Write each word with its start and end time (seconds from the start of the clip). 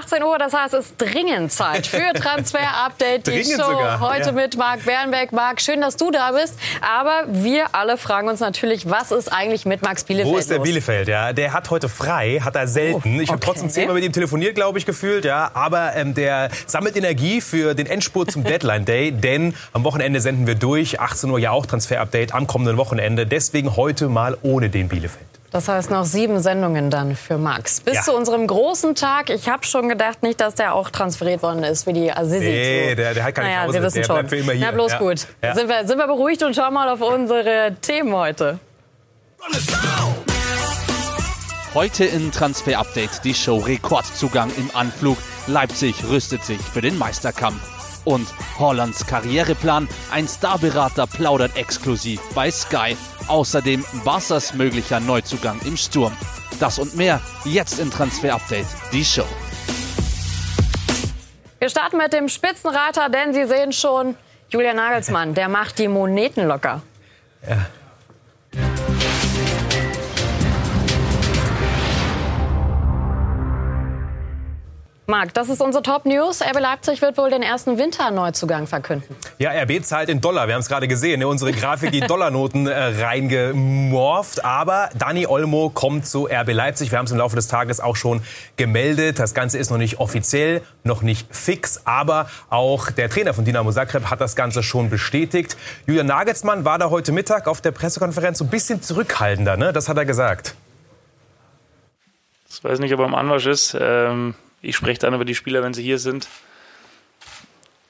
18 0.00 0.22
Uhr, 0.22 0.38
das 0.38 0.54
heißt, 0.54 0.74
es 0.74 0.86
ist 0.86 0.94
dringend 0.96 1.52
Zeit 1.52 1.86
für 1.86 2.12
Transfer-Update. 2.14 3.26
Die 3.26 3.44
Show 3.44 3.56
sogar, 3.56 4.00
heute 4.00 4.26
ja. 4.26 4.32
mit 4.32 4.56
Marc 4.56 4.84
Bernbeck. 4.84 5.32
Marc, 5.32 5.60
schön, 5.60 5.80
dass 5.80 5.96
du 5.96 6.10
da 6.10 6.32
bist. 6.32 6.54
Aber 6.80 7.24
wir 7.28 7.74
alle 7.74 7.98
fragen 7.98 8.28
uns 8.28 8.40
natürlich, 8.40 8.88
was 8.88 9.12
ist 9.12 9.30
eigentlich 9.30 9.66
mit 9.66 9.82
Max 9.82 10.04
Bielefeld 10.04 10.32
Wo 10.32 10.38
ist 10.38 10.50
der 10.50 10.58
los? 10.58 10.64
Bielefeld? 10.66 11.08
Ja, 11.08 11.32
der 11.34 11.52
hat 11.52 11.70
heute 11.70 11.88
frei, 11.88 12.40
hat 12.42 12.56
er 12.56 12.66
selten. 12.66 13.18
Oh, 13.18 13.20
ich 13.20 13.28
habe 13.30 13.40
trotzdem 13.40 13.68
zehnmal 13.68 13.94
mit 13.94 14.04
ihm 14.04 14.12
telefoniert, 14.12 14.54
glaube 14.54 14.78
ich, 14.78 14.86
gefühlt. 14.86 15.24
Ja, 15.24 15.50
aber 15.52 15.94
ähm, 15.96 16.14
der 16.14 16.48
sammelt 16.66 16.96
Energie 16.96 17.42
für 17.42 17.74
den 17.74 17.86
Endspurt 17.86 18.30
zum 18.30 18.44
Deadline 18.50 18.86
Day, 18.86 19.12
denn 19.12 19.54
am 19.72 19.84
Wochenende 19.84 20.20
senden 20.20 20.46
wir 20.46 20.54
durch. 20.54 20.98
18 20.98 21.30
Uhr 21.30 21.38
ja 21.38 21.50
auch 21.50 21.66
Transfer-Update 21.66 22.34
am 22.34 22.46
kommenden 22.46 22.78
Wochenende. 22.78 23.26
Deswegen 23.26 23.76
heute 23.76 24.08
mal 24.08 24.38
ohne 24.42 24.70
den 24.70 24.88
Bielefeld. 24.88 25.39
Das 25.50 25.66
heißt 25.66 25.90
noch 25.90 26.04
sieben 26.04 26.38
Sendungen 26.38 26.90
dann 26.90 27.16
für 27.16 27.36
Max. 27.36 27.80
Bis 27.80 27.94
ja. 27.94 28.02
zu 28.02 28.14
unserem 28.14 28.46
großen 28.46 28.94
Tag. 28.94 29.30
Ich 29.30 29.48
habe 29.48 29.66
schon 29.66 29.88
gedacht, 29.88 30.22
nicht, 30.22 30.40
dass 30.40 30.54
der 30.54 30.74
auch 30.74 30.90
transferiert 30.90 31.42
worden 31.42 31.64
ist 31.64 31.88
wie 31.88 31.92
die 31.92 32.12
Azizi. 32.12 32.38
Nee, 32.38 32.94
der, 32.94 33.14
der 33.14 33.24
hat 33.24 33.34
keine 33.34 33.48
naja, 33.48 33.64
Pause. 33.64 33.74
Wir 33.74 33.82
wissen 33.82 33.96
der 33.96 34.04
schon. 34.04 34.28
für 34.28 34.36
immer 34.36 34.52
hier. 34.52 34.66
Na, 34.66 34.72
bloß 34.72 34.92
ja. 34.92 34.98
gut. 34.98 35.26
Ja. 35.42 35.54
Sind, 35.56 35.68
wir, 35.68 35.86
sind 35.88 35.98
wir 35.98 36.06
beruhigt 36.06 36.44
und 36.44 36.54
schauen 36.54 36.72
mal 36.72 36.88
auf 36.88 37.00
unsere 37.00 37.74
Themen 37.80 38.14
heute. 38.14 38.60
Heute 41.74 42.04
in 42.04 42.30
Transfer 42.30 42.78
Update 42.78 43.24
die 43.24 43.34
Show 43.34 43.58
Rekordzugang 43.58 44.52
im 44.56 44.70
Anflug. 44.74 45.18
Leipzig 45.48 45.96
rüstet 46.08 46.44
sich 46.44 46.60
für 46.60 46.80
den 46.80 46.96
Meisterkampf. 46.96 47.60
Und 48.04 48.28
Hollands 48.58 49.04
Karriereplan, 49.04 49.88
ein 50.12 50.28
Starberater 50.28 51.06
plaudert 51.08 51.56
exklusiv 51.56 52.20
bei 52.34 52.50
Sky. 52.50 52.96
Außerdem 53.30 53.84
Bassers 54.04 54.54
möglicher 54.54 54.98
Neuzugang 54.98 55.60
im 55.64 55.76
Sturm. 55.76 56.16
Das 56.58 56.80
und 56.80 56.96
mehr 56.96 57.20
jetzt 57.44 57.78
in 57.78 57.88
Transfer 57.88 58.34
Update, 58.34 58.66
die 58.92 59.04
Show. 59.04 59.24
Wir 61.60 61.68
starten 61.68 61.98
mit 61.98 62.12
dem 62.12 62.28
Spitzenreiter, 62.28 63.08
denn 63.08 63.32
Sie 63.32 63.46
sehen 63.46 63.72
schon, 63.72 64.16
Julian 64.48 64.74
Nagelsmann, 64.74 65.34
der 65.34 65.48
macht 65.48 65.78
die 65.78 65.86
Moneten 65.86 66.48
locker. 66.48 66.82
Ja. 67.48 67.66
Marc, 75.10 75.34
das 75.34 75.48
ist 75.48 75.60
unsere 75.60 75.82
Top 75.82 76.06
News. 76.06 76.40
RB 76.40 76.60
Leipzig 76.60 77.02
wird 77.02 77.18
wohl 77.18 77.30
den 77.30 77.42
ersten 77.42 77.78
Winterneuzugang 77.78 78.68
verkünden. 78.68 79.16
Ja, 79.38 79.50
RB 79.50 79.84
zahlt 79.84 80.08
in 80.08 80.20
Dollar. 80.20 80.46
Wir 80.46 80.54
haben 80.54 80.60
es 80.60 80.68
gerade 80.68 80.86
gesehen. 80.86 81.18
Ne? 81.18 81.26
Unsere 81.26 81.50
Grafik, 81.52 81.90
die 81.90 82.00
Dollarnoten 82.06 82.68
äh, 82.68 83.02
reingemorft. 83.04 84.44
Aber 84.44 84.88
Dani 84.96 85.26
Olmo 85.26 85.68
kommt 85.68 86.06
zu 86.06 86.26
RB 86.26 86.52
Leipzig. 86.52 86.92
Wir 86.92 86.98
haben 86.98 87.06
es 87.06 87.10
im 87.10 87.18
Laufe 87.18 87.34
des 87.34 87.48
Tages 87.48 87.80
auch 87.80 87.96
schon 87.96 88.22
gemeldet. 88.56 89.18
Das 89.18 89.34
Ganze 89.34 89.58
ist 89.58 89.70
noch 89.70 89.78
nicht 89.78 89.98
offiziell, 89.98 90.62
noch 90.84 91.02
nicht 91.02 91.26
fix. 91.34 91.82
Aber 91.84 92.30
auch 92.48 92.92
der 92.92 93.10
Trainer 93.10 93.34
von 93.34 93.44
Dinamo 93.44 93.72
Zagreb 93.72 94.10
hat 94.10 94.20
das 94.20 94.36
Ganze 94.36 94.62
schon 94.62 94.90
bestätigt. 94.90 95.56
Julian 95.88 96.06
Nagelsmann 96.06 96.64
war 96.64 96.78
da 96.78 96.88
heute 96.90 97.10
Mittag 97.10 97.48
auf 97.48 97.60
der 97.60 97.72
Pressekonferenz 97.72 98.38
so 98.38 98.44
ein 98.44 98.50
bisschen 98.50 98.80
zurückhaltender. 98.80 99.56
Ne? 99.56 99.72
Das 99.72 99.88
hat 99.88 99.96
er 99.96 100.04
gesagt. 100.04 100.54
Ich 102.48 102.62
weiß 102.62 102.78
nicht, 102.78 102.94
ob 102.94 103.00
er 103.00 103.06
im 103.06 103.14
Anwasch 103.16 103.46
ist. 103.46 103.76
Ähm 103.78 104.36
ich 104.62 104.76
spreche 104.76 105.00
dann 105.00 105.14
über 105.14 105.24
die 105.24 105.34
Spieler, 105.34 105.62
wenn 105.62 105.74
sie 105.74 105.82
hier 105.82 105.98
sind. 105.98 106.28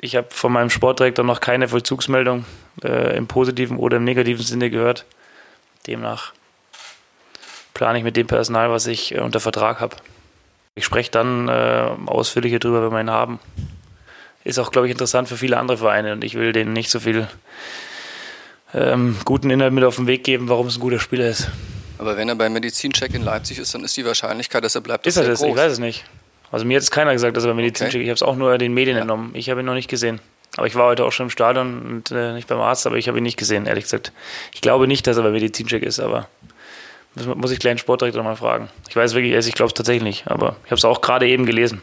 Ich 0.00 0.16
habe 0.16 0.28
von 0.30 0.52
meinem 0.52 0.70
Sportdirektor 0.70 1.24
noch 1.24 1.40
keine 1.40 1.68
Vollzugsmeldung 1.68 2.44
äh, 2.82 3.16
im 3.16 3.27
positiven 3.27 3.77
oder 3.77 3.98
im 3.98 4.04
negativen 4.04 4.44
Sinne 4.44 4.70
gehört. 4.70 5.04
Demnach 5.86 6.32
plane 7.74 7.98
ich 7.98 8.04
mit 8.04 8.16
dem 8.16 8.27
Personal, 8.27 8.70
was 8.70 8.86
ich 8.86 9.14
äh, 9.14 9.20
unter 9.20 9.40
Vertrag 9.40 9.80
habe. 9.80 9.96
Ich 10.74 10.84
spreche 10.84 11.10
dann 11.10 11.48
äh, 11.48 11.90
ausführlicher 12.06 12.58
darüber, 12.58 12.84
wenn 12.84 12.92
wir 12.92 13.00
ihn 13.00 13.10
haben. 13.10 13.40
Ist 14.44 14.58
auch, 14.58 14.70
glaube 14.70 14.86
ich, 14.86 14.92
interessant 14.92 15.28
für 15.28 15.36
viele 15.36 15.58
andere 15.58 15.78
Vereine 15.78 16.12
und 16.12 16.24
ich 16.24 16.34
will 16.34 16.52
denen 16.52 16.72
nicht 16.72 16.90
so 16.90 17.00
viel 17.00 17.28
ähm, 18.72 19.16
guten 19.24 19.50
Inhalt 19.50 19.72
mit 19.72 19.84
auf 19.84 19.96
den 19.96 20.06
Weg 20.06 20.24
geben, 20.24 20.48
warum 20.48 20.68
es 20.68 20.77
ein 20.77 20.80
guter 20.80 21.00
Spieler 21.00 21.28
ist. 21.28 21.48
Aber 21.98 22.16
wenn 22.16 22.28
er 22.30 22.36
beim 22.36 22.52
Medizincheck 22.55 23.12
in 23.12 23.22
Leipzig 23.22 23.58
ist, 23.58 23.74
dann 23.74 23.84
ist 23.84 23.96
die 23.96 24.06
Wahrscheinlichkeit, 24.06 24.64
dass 24.64 24.74
er 24.74 24.80
bleibt, 24.80 25.06
ist 25.06 25.18
er 25.18 25.24
das? 25.24 25.40
Groß. 25.40 25.50
Ich 25.50 25.56
weiß 25.56 25.72
es 25.72 25.78
nicht. 25.78 26.05
Also 26.50 26.64
mir 26.64 26.77
hat 26.77 26.83
es 26.83 26.90
keiner 26.90 27.12
gesagt, 27.12 27.36
dass 27.36 27.44
er 27.44 27.48
bei 27.50 27.55
Medizin 27.55 27.86
okay. 27.86 27.92
schickt. 27.92 28.02
Ich 28.02 28.08
habe 28.08 28.16
es 28.16 28.22
auch 28.22 28.36
nur 28.36 28.58
den 28.58 28.74
Medien 28.74 28.96
ja. 28.96 29.02
entnommen. 29.02 29.30
Ich 29.34 29.50
habe 29.50 29.61
ihn 29.61 29.66
noch 29.66 29.74
nicht 29.74 29.88
gesehen. 29.88 30.20
Aber 30.56 30.66
ich 30.66 30.74
war 30.74 30.86
heute 30.86 31.05
auch 31.05 31.12
schon 31.12 31.27
im 31.27 31.30
Stadion 31.30 31.80
und 31.83 32.11
äh, 32.11 32.33
nicht 32.33 32.48
beim 32.48 32.61
Arzt, 32.61 32.86
aber 32.86 32.96
ich 32.96 33.06
habe 33.06 33.18
ihn 33.18 33.22
nicht 33.22 33.36
gesehen, 33.36 33.66
ehrlich 33.66 33.84
gesagt. 33.84 34.12
Ich 34.52 34.60
glaube 34.60 34.89
nicht, 34.89 35.06
dass 35.06 35.16
er 35.16 35.22
bei 35.22 35.30
Medizincheck 35.30 35.83
ist, 35.83 36.00
aber 36.00 36.28
das 37.14 37.27
muss 37.27 37.52
ich 37.52 37.60
gleich 37.60 37.74
den 37.74 37.78
Sportdirektor 37.78 38.22
mal 38.22 38.36
fragen. 38.36 38.68
Ich 38.89 38.96
weiß 38.96 39.14
wirklich, 39.14 39.33
ich 39.33 39.55
glaube 39.55 39.68
es 39.68 39.74
tatsächlich 39.74 40.02
nicht, 40.02 40.28
aber 40.28 40.56
ich 40.64 40.70
habe 40.70 40.78
es 40.78 40.84
auch 40.84 41.00
gerade 41.00 41.28
eben 41.28 41.46
gelesen. 41.46 41.83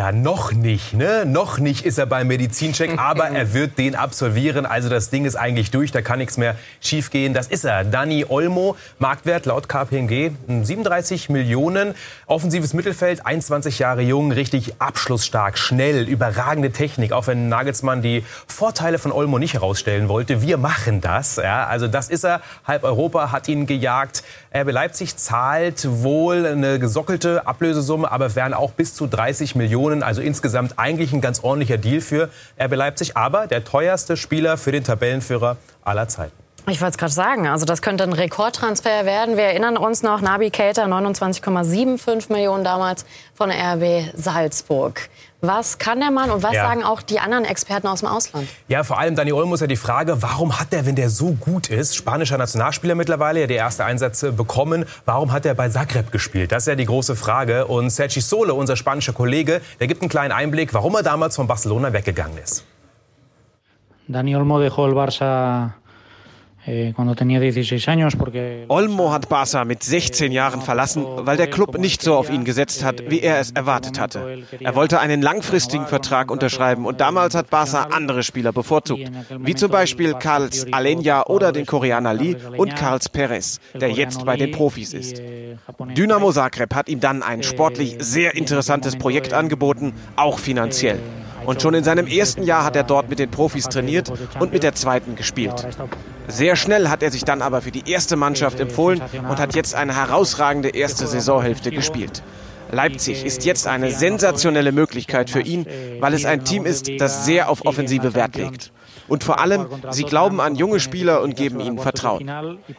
Ja, 0.00 0.12
noch 0.12 0.52
nicht, 0.52 0.94
ne? 0.94 1.26
Noch 1.26 1.58
nicht 1.58 1.84
ist 1.84 1.98
er 1.98 2.06
beim 2.06 2.28
Medizincheck, 2.28 2.92
aber 2.98 3.28
er 3.28 3.52
wird 3.52 3.76
den 3.76 3.94
absolvieren. 3.94 4.64
Also 4.64 4.88
das 4.88 5.10
Ding 5.10 5.26
ist 5.26 5.36
eigentlich 5.36 5.70
durch, 5.70 5.92
da 5.92 6.00
kann 6.00 6.20
nichts 6.20 6.38
mehr 6.38 6.56
schiefgehen. 6.80 7.34
Das 7.34 7.48
ist 7.48 7.66
er. 7.66 7.84
Dani 7.84 8.24
Olmo, 8.26 8.76
Marktwert 8.98 9.44
laut 9.44 9.68
KPMG 9.68 10.30
37 10.48 11.28
Millionen. 11.28 11.94
Offensives 12.24 12.72
Mittelfeld, 12.72 13.26
21 13.26 13.78
Jahre 13.78 14.00
jung, 14.00 14.32
richtig 14.32 14.72
abschlussstark, 14.78 15.58
schnell, 15.58 16.08
überragende 16.08 16.70
Technik. 16.70 17.12
Auch 17.12 17.26
wenn 17.26 17.50
Nagelsmann 17.50 18.00
die 18.00 18.24
Vorteile 18.46 18.98
von 18.98 19.12
Olmo 19.12 19.38
nicht 19.38 19.52
herausstellen 19.52 20.08
wollte. 20.08 20.40
Wir 20.40 20.56
machen 20.56 21.02
das. 21.02 21.36
Ja, 21.36 21.66
also 21.66 21.88
das 21.88 22.08
ist 22.08 22.24
er. 22.24 22.40
Halb 22.66 22.84
Europa 22.84 23.32
hat 23.32 23.48
ihn 23.48 23.66
gejagt. 23.66 24.22
RB 24.52 24.72
Leipzig 24.72 25.16
zahlt 25.16 25.86
wohl 26.02 26.46
eine 26.46 26.78
gesockelte 26.78 27.46
Ablösesumme, 27.46 28.10
aber 28.10 28.24
es 28.24 28.34
werden 28.34 28.54
auch 28.54 28.72
bis 28.72 28.94
zu 28.94 29.06
30 29.06 29.56
Millionen 29.56 29.89
Millionen, 29.90 30.02
also 30.02 30.22
insgesamt 30.22 30.78
eigentlich 30.78 31.12
ein 31.12 31.20
ganz 31.20 31.40
ordentlicher 31.42 31.78
Deal 31.78 32.00
für 32.00 32.30
RB 32.58 32.74
Leipzig, 32.74 33.16
aber 33.16 33.46
der 33.46 33.64
teuerste 33.64 34.16
Spieler 34.16 34.56
für 34.56 34.72
den 34.72 34.84
Tabellenführer 34.84 35.56
aller 35.82 36.08
Zeiten. 36.08 36.39
Ich 36.70 36.80
wollte 36.80 36.92
es 36.92 36.98
gerade 36.98 37.12
sagen, 37.12 37.48
also 37.48 37.66
das 37.66 37.82
könnte 37.82 38.04
ein 38.04 38.12
Rekordtransfer 38.12 39.04
werden. 39.04 39.36
Wir 39.36 39.44
erinnern 39.44 39.76
uns 39.76 40.04
noch, 40.04 40.20
Nabi 40.20 40.50
Keita 40.50 40.84
29,75 40.84 42.32
Millionen 42.32 42.62
damals 42.62 43.04
von 43.34 43.50
RB 43.50 44.12
Salzburg. 44.14 45.08
Was 45.40 45.78
kann 45.78 45.98
der 45.98 46.12
Mann 46.12 46.30
und 46.30 46.44
was 46.44 46.54
ja. 46.54 46.62
sagen 46.62 46.84
auch 46.84 47.02
die 47.02 47.18
anderen 47.18 47.44
Experten 47.44 47.88
aus 47.88 48.00
dem 48.00 48.08
Ausland? 48.08 48.46
Ja, 48.68 48.84
vor 48.84 49.00
allem 49.00 49.16
Dani 49.16 49.32
Olmo 49.32 49.54
ist 49.54 49.62
ja 49.62 49.66
die 49.66 49.74
Frage, 49.74 50.22
warum 50.22 50.60
hat 50.60 50.72
er, 50.72 50.86
wenn 50.86 50.94
der 50.94 51.10
so 51.10 51.32
gut 51.32 51.70
ist, 51.70 51.96
spanischer 51.96 52.38
Nationalspieler 52.38 52.94
mittlerweile, 52.94 53.40
ja 53.40 53.46
der 53.48 53.56
erste 53.56 53.84
Einsätze 53.84 54.30
bekommen, 54.30 54.84
warum 55.06 55.32
hat 55.32 55.46
er 55.46 55.54
bei 55.54 55.68
Zagreb 55.70 56.12
gespielt? 56.12 56.52
Das 56.52 56.64
ist 56.64 56.66
ja 56.68 56.76
die 56.76 56.86
große 56.86 57.16
Frage. 57.16 57.66
Und 57.66 57.90
Sergi 57.90 58.20
Sole, 58.20 58.54
unser 58.54 58.76
spanischer 58.76 59.12
Kollege, 59.12 59.60
der 59.80 59.88
gibt 59.88 60.02
einen 60.02 60.08
kleinen 60.08 60.30
Einblick, 60.30 60.72
warum 60.72 60.94
er 60.94 61.02
damals 61.02 61.34
von 61.34 61.48
Barcelona 61.48 61.92
weggegangen 61.92 62.38
ist. 62.38 62.64
Dani 64.06 64.34
Olmo 64.34 64.58
dejó 64.58 64.86
el 64.88 64.94
Barça 64.94 65.79
Olmo 68.68 69.12
hat 69.12 69.28
Barca 69.30 69.64
mit 69.64 69.82
16 69.82 70.30
Jahren 70.30 70.60
verlassen, 70.60 71.06
weil 71.20 71.38
der 71.38 71.46
Club 71.46 71.78
nicht 71.78 72.02
so 72.02 72.14
auf 72.14 72.30
ihn 72.30 72.44
gesetzt 72.44 72.84
hat, 72.84 73.10
wie 73.10 73.20
er 73.20 73.40
es 73.40 73.50
erwartet 73.52 73.98
hatte. 73.98 74.44
Er 74.60 74.74
wollte 74.74 75.00
einen 75.00 75.22
langfristigen 75.22 75.86
Vertrag 75.86 76.30
unterschreiben 76.30 76.84
und 76.84 77.00
damals 77.00 77.34
hat 77.34 77.48
Barca 77.48 77.88
andere 77.90 78.22
Spieler 78.22 78.52
bevorzugt, 78.52 79.10
wie 79.38 79.54
zum 79.54 79.70
Beispiel 79.70 80.12
Carls 80.14 80.70
Alenia 80.70 81.26
oder 81.26 81.52
den 81.52 81.64
Koreaner 81.64 82.12
Lee 82.12 82.36
und 82.56 82.76
Carls 82.76 83.08
Perez, 83.08 83.58
der 83.74 83.90
jetzt 83.90 84.26
bei 84.26 84.36
den 84.36 84.50
Profis 84.50 84.92
ist. 84.92 85.18
Eh, 85.18 85.56
Dynamo 85.96 86.30
Zagreb 86.30 86.74
hat 86.74 86.88
ihm 86.88 87.00
dann 87.00 87.22
ein 87.22 87.42
sportlich 87.42 87.96
sehr 88.00 88.34
interessantes 88.34 88.96
Projekt 88.96 89.32
angeboten, 89.32 89.94
auch 90.16 90.38
finanziell. 90.38 91.00
Und 91.46 91.62
schon 91.62 91.74
in 91.74 91.84
seinem 91.84 92.06
ersten 92.06 92.42
Jahr 92.42 92.64
hat 92.64 92.76
er 92.76 92.84
dort 92.84 93.08
mit 93.08 93.18
den 93.18 93.30
Profis 93.30 93.64
trainiert 93.64 94.12
und 94.38 94.52
mit 94.52 94.62
der 94.62 94.74
zweiten 94.74 95.16
gespielt. 95.16 95.66
Sehr 96.30 96.56
schnell 96.56 96.88
hat 96.88 97.02
er 97.02 97.10
sich 97.10 97.24
dann 97.24 97.42
aber 97.42 97.62
für 97.62 97.70
die 97.70 97.90
erste 97.90 98.16
Mannschaft 98.16 98.60
empfohlen 98.60 99.02
und 99.28 99.38
hat 99.38 99.54
jetzt 99.54 99.74
eine 99.74 99.94
herausragende 99.94 100.70
erste 100.70 101.06
Saisonhälfte 101.06 101.70
gespielt. 101.70 102.22
Leipzig 102.70 103.24
ist 103.24 103.44
jetzt 103.44 103.66
eine 103.66 103.90
sensationelle 103.90 104.72
Möglichkeit 104.72 105.28
für 105.28 105.40
ihn, 105.40 105.66
weil 105.98 106.14
es 106.14 106.24
ein 106.24 106.44
Team 106.44 106.66
ist, 106.66 106.88
das 106.98 107.24
sehr 107.24 107.48
auf 107.48 107.66
Offensive 107.66 108.14
Wert 108.14 108.36
legt. 108.36 108.72
Und 109.10 109.24
vor 109.24 109.40
allem, 109.40 109.66
sie 109.90 110.04
glauben 110.04 110.40
an 110.40 110.54
junge 110.54 110.80
Spieler 110.80 111.20
und 111.20 111.36
geben 111.36 111.60
ihnen 111.60 111.78
Vertrauen. 111.78 112.30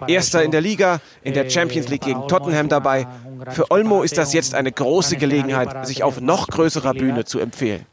Erster 0.08 0.44
in 0.44 0.50
der 0.50 0.62
Liga, 0.62 1.00
in 1.22 1.34
der 1.34 1.50
Champions 1.50 1.90
League 1.90 2.02
gegen 2.02 2.28
Tottenham 2.28 2.68
dabei. 2.68 3.06
Für 3.50 3.70
Olmo 3.70 4.02
ist 4.02 4.18
das 4.18 4.34
jetzt 4.34 4.56
eine 4.56 4.72
große 4.72 5.18
Gelegenheit, 5.18 5.86
sich 5.86 6.04
auf 6.04 6.20
noch 6.20 6.48
größerer 6.48 6.94
Bühne 6.94 7.26
zu 7.26 7.40
empfehlen. 7.40 7.86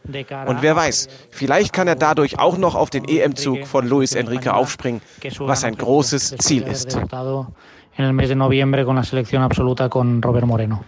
Und 0.46 0.62
wer 0.62 0.74
weiß, 0.76 1.08
vielleicht 1.30 1.74
kann 1.74 1.88
er 1.88 1.96
dadurch 1.96 2.38
auch 2.38 2.56
noch 2.56 2.74
auf 2.74 2.88
den 2.88 3.04
EM-Zug 3.06 3.66
von 3.66 3.86
Luis 3.86 4.14
Enrique 4.14 4.54
aufspringen, 4.54 5.02
was 5.40 5.64
ein 5.64 5.76
großes 5.76 6.36
Ziel 6.38 6.62
ist. 6.62 6.98
en 7.98 8.04
el 8.04 8.12
mes 8.12 8.28
de 8.28 8.36
noviembre 8.36 8.84
con 8.84 8.94
la 8.94 9.02
selección 9.02 9.42
absoluta 9.42 9.88
con 9.88 10.22
Robert 10.22 10.46
Moreno. 10.46 10.84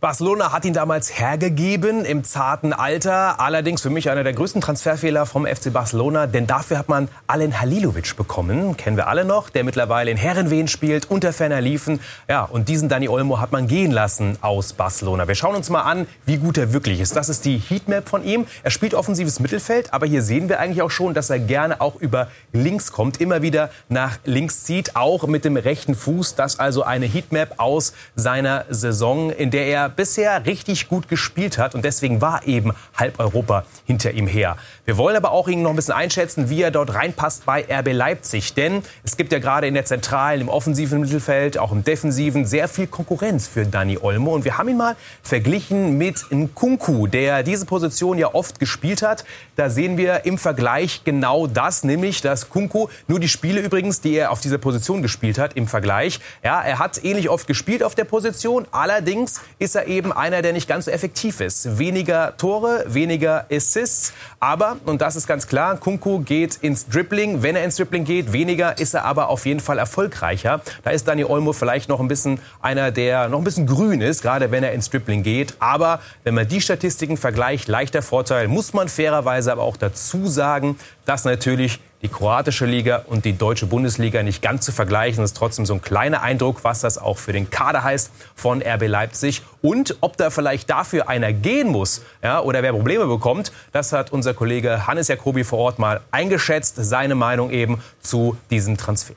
Barcelona 0.00 0.50
hat 0.50 0.64
ihn 0.64 0.72
damals 0.72 1.18
hergegeben 1.18 2.06
im 2.06 2.24
zarten 2.24 2.72
Alter. 2.72 3.38
Allerdings 3.38 3.82
für 3.82 3.90
mich 3.90 4.08
einer 4.08 4.24
der 4.24 4.32
größten 4.32 4.62
Transferfehler 4.62 5.26
vom 5.26 5.44
FC 5.44 5.70
Barcelona, 5.70 6.26
denn 6.26 6.46
dafür 6.46 6.78
hat 6.78 6.88
man 6.88 7.08
Alen 7.26 7.60
Halilovic 7.60 8.16
bekommen. 8.16 8.78
Kennen 8.78 8.96
wir 8.96 9.08
alle 9.08 9.26
noch, 9.26 9.50
der 9.50 9.62
mittlerweile 9.62 10.10
in 10.10 10.16
Herrenwehen 10.16 10.68
spielt, 10.68 11.10
unter 11.10 11.34
Ferner 11.34 11.60
liefen. 11.60 12.00
Ja, 12.30 12.44
und 12.44 12.70
diesen 12.70 12.88
Dani 12.88 13.10
Olmo 13.10 13.40
hat 13.40 13.52
man 13.52 13.66
gehen 13.66 13.90
lassen 13.90 14.38
aus 14.40 14.72
Barcelona. 14.72 15.28
Wir 15.28 15.34
schauen 15.34 15.54
uns 15.54 15.68
mal 15.68 15.82
an, 15.82 16.06
wie 16.24 16.38
gut 16.38 16.56
er 16.56 16.72
wirklich 16.72 16.98
ist. 16.98 17.14
Das 17.14 17.28
ist 17.28 17.44
die 17.44 17.58
Heatmap 17.58 18.08
von 18.08 18.24
ihm. 18.24 18.46
Er 18.62 18.70
spielt 18.70 18.94
offensives 18.94 19.38
Mittelfeld, 19.38 19.92
aber 19.92 20.06
hier 20.06 20.22
sehen 20.22 20.48
wir 20.48 20.60
eigentlich 20.60 20.80
auch 20.80 20.90
schon, 20.90 21.12
dass 21.12 21.28
er 21.28 21.40
gerne 21.40 21.82
auch 21.82 21.96
über 21.96 22.28
links 22.54 22.90
kommt, 22.90 23.20
immer 23.20 23.42
wieder 23.42 23.68
nach 23.90 24.18
links 24.24 24.64
zieht, 24.64 24.96
auch 24.96 25.26
mit 25.26 25.44
dem 25.44 25.58
rechten 25.58 25.94
Fuß. 25.94 26.36
Das 26.36 26.58
also 26.58 26.84
eine 26.84 27.04
Heatmap 27.04 27.56
aus 27.58 27.92
seiner 28.16 28.64
Saison, 28.70 29.28
in 29.28 29.50
der 29.50 29.66
er 29.66 29.89
bisher 29.96 30.46
richtig 30.46 30.88
gut 30.88 31.08
gespielt 31.08 31.58
hat 31.58 31.74
und 31.74 31.84
deswegen 31.84 32.20
war 32.20 32.46
eben 32.46 32.72
halb 32.94 33.18
Europa 33.18 33.64
hinter 33.86 34.12
ihm 34.12 34.26
her. 34.26 34.56
Wir 34.84 34.96
wollen 34.96 35.16
aber 35.16 35.32
auch 35.32 35.48
ihn 35.48 35.62
noch 35.62 35.70
ein 35.70 35.76
bisschen 35.76 35.94
einschätzen, 35.94 36.50
wie 36.50 36.62
er 36.62 36.70
dort 36.70 36.94
reinpasst 36.94 37.46
bei 37.46 37.64
RB 37.70 37.92
Leipzig, 37.92 38.54
denn 38.54 38.82
es 39.04 39.16
gibt 39.16 39.32
ja 39.32 39.38
gerade 39.38 39.66
in 39.66 39.74
der 39.74 39.84
zentralen, 39.84 40.40
im 40.40 40.48
offensiven 40.48 41.00
Mittelfeld, 41.00 41.58
auch 41.58 41.72
im 41.72 41.84
defensiven 41.84 42.46
sehr 42.46 42.68
viel 42.68 42.86
Konkurrenz 42.86 43.46
für 43.46 43.66
Dani 43.66 43.98
Olmo 44.00 44.34
und 44.34 44.44
wir 44.44 44.58
haben 44.58 44.68
ihn 44.68 44.76
mal 44.76 44.96
verglichen 45.22 45.98
mit 45.98 46.26
Nkunku, 46.30 47.06
der 47.06 47.42
diese 47.42 47.66
Position 47.66 48.18
ja 48.18 48.34
oft 48.34 48.58
gespielt 48.58 49.02
hat. 49.02 49.24
Da 49.56 49.70
sehen 49.70 49.96
wir 49.96 50.24
im 50.24 50.38
Vergleich 50.38 51.02
genau 51.04 51.46
das, 51.46 51.84
nämlich 51.84 52.20
dass 52.20 52.48
Kunku 52.48 52.88
nur 53.08 53.20
die 53.20 53.28
Spiele 53.28 53.60
übrigens, 53.60 54.00
die 54.00 54.14
er 54.14 54.30
auf 54.30 54.40
dieser 54.40 54.58
Position 54.58 55.02
gespielt 55.02 55.38
hat, 55.38 55.54
im 55.54 55.66
Vergleich. 55.66 56.20
Ja, 56.42 56.60
er 56.60 56.78
hat 56.78 57.04
ähnlich 57.04 57.28
oft 57.28 57.46
gespielt 57.46 57.82
auf 57.82 57.94
der 57.94 58.04
Position, 58.04 58.66
allerdings 58.72 59.40
ist 59.58 59.76
er 59.76 59.79
er 59.80 59.86
eben 59.86 60.12
einer, 60.12 60.42
der 60.42 60.52
nicht 60.52 60.68
ganz 60.68 60.84
so 60.84 60.90
effektiv 60.90 61.40
ist. 61.40 61.78
Weniger 61.78 62.36
Tore, 62.36 62.84
weniger 62.86 63.46
Assists. 63.50 64.12
Aber, 64.38 64.76
und 64.86 65.00
das 65.00 65.16
ist 65.16 65.26
ganz 65.26 65.46
klar, 65.46 65.76
Kunku 65.76 66.20
geht 66.20 66.56
ins 66.56 66.86
Dribbling. 66.86 67.42
Wenn 67.42 67.56
er 67.56 67.64
ins 67.64 67.76
Dribbling 67.76 68.04
geht, 68.04 68.32
weniger 68.32 68.78
ist 68.78 68.94
er 68.94 69.04
aber 69.04 69.28
auf 69.28 69.46
jeden 69.46 69.60
Fall 69.60 69.78
erfolgreicher. 69.78 70.60
Da 70.82 70.90
ist 70.90 71.08
Dani 71.08 71.24
Olmo 71.24 71.52
vielleicht 71.52 71.88
noch 71.88 72.00
ein 72.00 72.08
bisschen 72.08 72.40
einer, 72.60 72.90
der 72.90 73.28
noch 73.28 73.38
ein 73.38 73.44
bisschen 73.44 73.66
grün 73.66 74.00
ist, 74.00 74.22
gerade 74.22 74.50
wenn 74.50 74.62
er 74.62 74.72
ins 74.72 74.90
Dribbling 74.90 75.22
geht. 75.22 75.54
Aber 75.58 76.00
wenn 76.24 76.34
man 76.34 76.48
die 76.48 76.60
Statistiken 76.60 77.16
vergleicht, 77.16 77.68
leichter 77.68 78.02
Vorteil, 78.02 78.48
muss 78.48 78.72
man 78.72 78.88
fairerweise 78.88 79.52
aber 79.52 79.62
auch 79.62 79.76
dazu 79.76 80.26
sagen, 80.26 80.78
dass 81.04 81.24
natürlich 81.24 81.80
die 82.02 82.08
kroatische 82.08 82.64
Liga 82.66 83.04
und 83.06 83.24
die 83.24 83.36
deutsche 83.36 83.66
Bundesliga 83.66 84.22
nicht 84.22 84.42
ganz 84.42 84.64
zu 84.64 84.72
vergleichen. 84.72 85.22
Das 85.22 85.32
ist 85.32 85.36
trotzdem 85.36 85.66
so 85.66 85.74
ein 85.74 85.82
kleiner 85.82 86.22
Eindruck, 86.22 86.64
was 86.64 86.80
das 86.80 86.98
auch 86.98 87.18
für 87.18 87.32
den 87.32 87.50
Kader 87.50 87.84
heißt 87.84 88.10
von 88.34 88.62
RB 88.62 88.86
Leipzig. 88.86 89.42
Und 89.62 89.96
ob 90.00 90.16
da 90.16 90.30
vielleicht 90.30 90.70
dafür 90.70 91.08
einer 91.08 91.32
gehen 91.32 91.68
muss 91.68 92.02
ja, 92.22 92.40
oder 92.40 92.62
wer 92.62 92.72
Probleme 92.72 93.06
bekommt, 93.06 93.52
das 93.72 93.92
hat 93.92 94.12
unser 94.12 94.34
Kollege 94.34 94.86
Hannes 94.86 95.08
Jacobi 95.08 95.44
vor 95.44 95.58
Ort 95.58 95.78
mal 95.78 96.00
eingeschätzt. 96.10 96.76
Seine 96.76 97.14
Meinung 97.14 97.50
eben 97.50 97.82
zu 98.00 98.36
diesem 98.50 98.76
Transfer. 98.76 99.14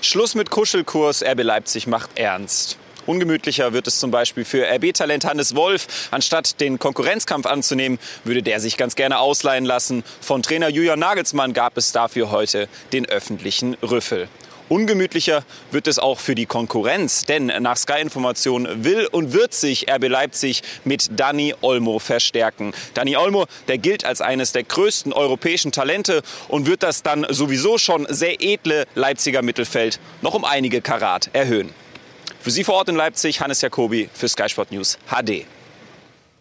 Schluss 0.00 0.34
mit 0.34 0.50
Kuschelkurs. 0.50 1.22
RB 1.22 1.42
Leipzig 1.42 1.86
macht 1.86 2.18
ernst. 2.18 2.78
Ungemütlicher 3.06 3.72
wird 3.72 3.86
es 3.86 3.98
zum 3.98 4.10
Beispiel 4.10 4.44
für 4.44 4.66
RB-Talent 4.66 5.24
Hannes 5.24 5.54
Wolf. 5.54 6.08
Anstatt 6.10 6.60
den 6.60 6.78
Konkurrenzkampf 6.78 7.46
anzunehmen, 7.46 7.98
würde 8.24 8.42
der 8.42 8.60
sich 8.60 8.76
ganz 8.76 8.96
gerne 8.96 9.18
ausleihen 9.18 9.64
lassen. 9.64 10.04
Von 10.20 10.42
Trainer 10.42 10.68
Julian 10.68 10.98
Nagelsmann 10.98 11.52
gab 11.52 11.76
es 11.76 11.92
dafür 11.92 12.30
heute 12.30 12.68
den 12.92 13.06
öffentlichen 13.06 13.74
Rüffel. 13.82 14.28
Ungemütlicher 14.70 15.44
wird 15.72 15.86
es 15.86 15.98
auch 15.98 16.18
für 16.18 16.34
die 16.34 16.46
Konkurrenz, 16.46 17.26
denn 17.26 17.46
nach 17.46 17.76
Sky-Informationen 17.76 18.82
will 18.82 19.06
und 19.12 19.34
wird 19.34 19.52
sich 19.52 19.90
RB 19.90 20.08
Leipzig 20.08 20.62
mit 20.84 21.20
Dani 21.20 21.54
Olmo 21.60 21.98
verstärken. 21.98 22.72
Dani 22.94 23.18
Olmo, 23.18 23.44
der 23.68 23.76
gilt 23.76 24.06
als 24.06 24.22
eines 24.22 24.52
der 24.52 24.62
größten 24.62 25.12
europäischen 25.12 25.70
Talente 25.70 26.22
und 26.48 26.66
wird 26.66 26.82
das 26.82 27.02
dann 27.02 27.26
sowieso 27.28 27.76
schon 27.76 28.06
sehr 28.08 28.42
edle 28.42 28.86
Leipziger 28.94 29.42
Mittelfeld 29.42 30.00
noch 30.22 30.32
um 30.32 30.46
einige 30.46 30.80
Karat 30.80 31.28
erhöhen. 31.34 31.83
Für 32.44 32.50
Sie 32.50 32.62
vor 32.62 32.74
Ort 32.74 32.90
in 32.90 32.94
Leipzig, 32.94 33.40
Hannes 33.40 33.62
Jacobi 33.62 34.10
für 34.12 34.28
Sky 34.28 34.50
Sport 34.50 34.70
News 34.70 34.98
HD. 35.08 35.46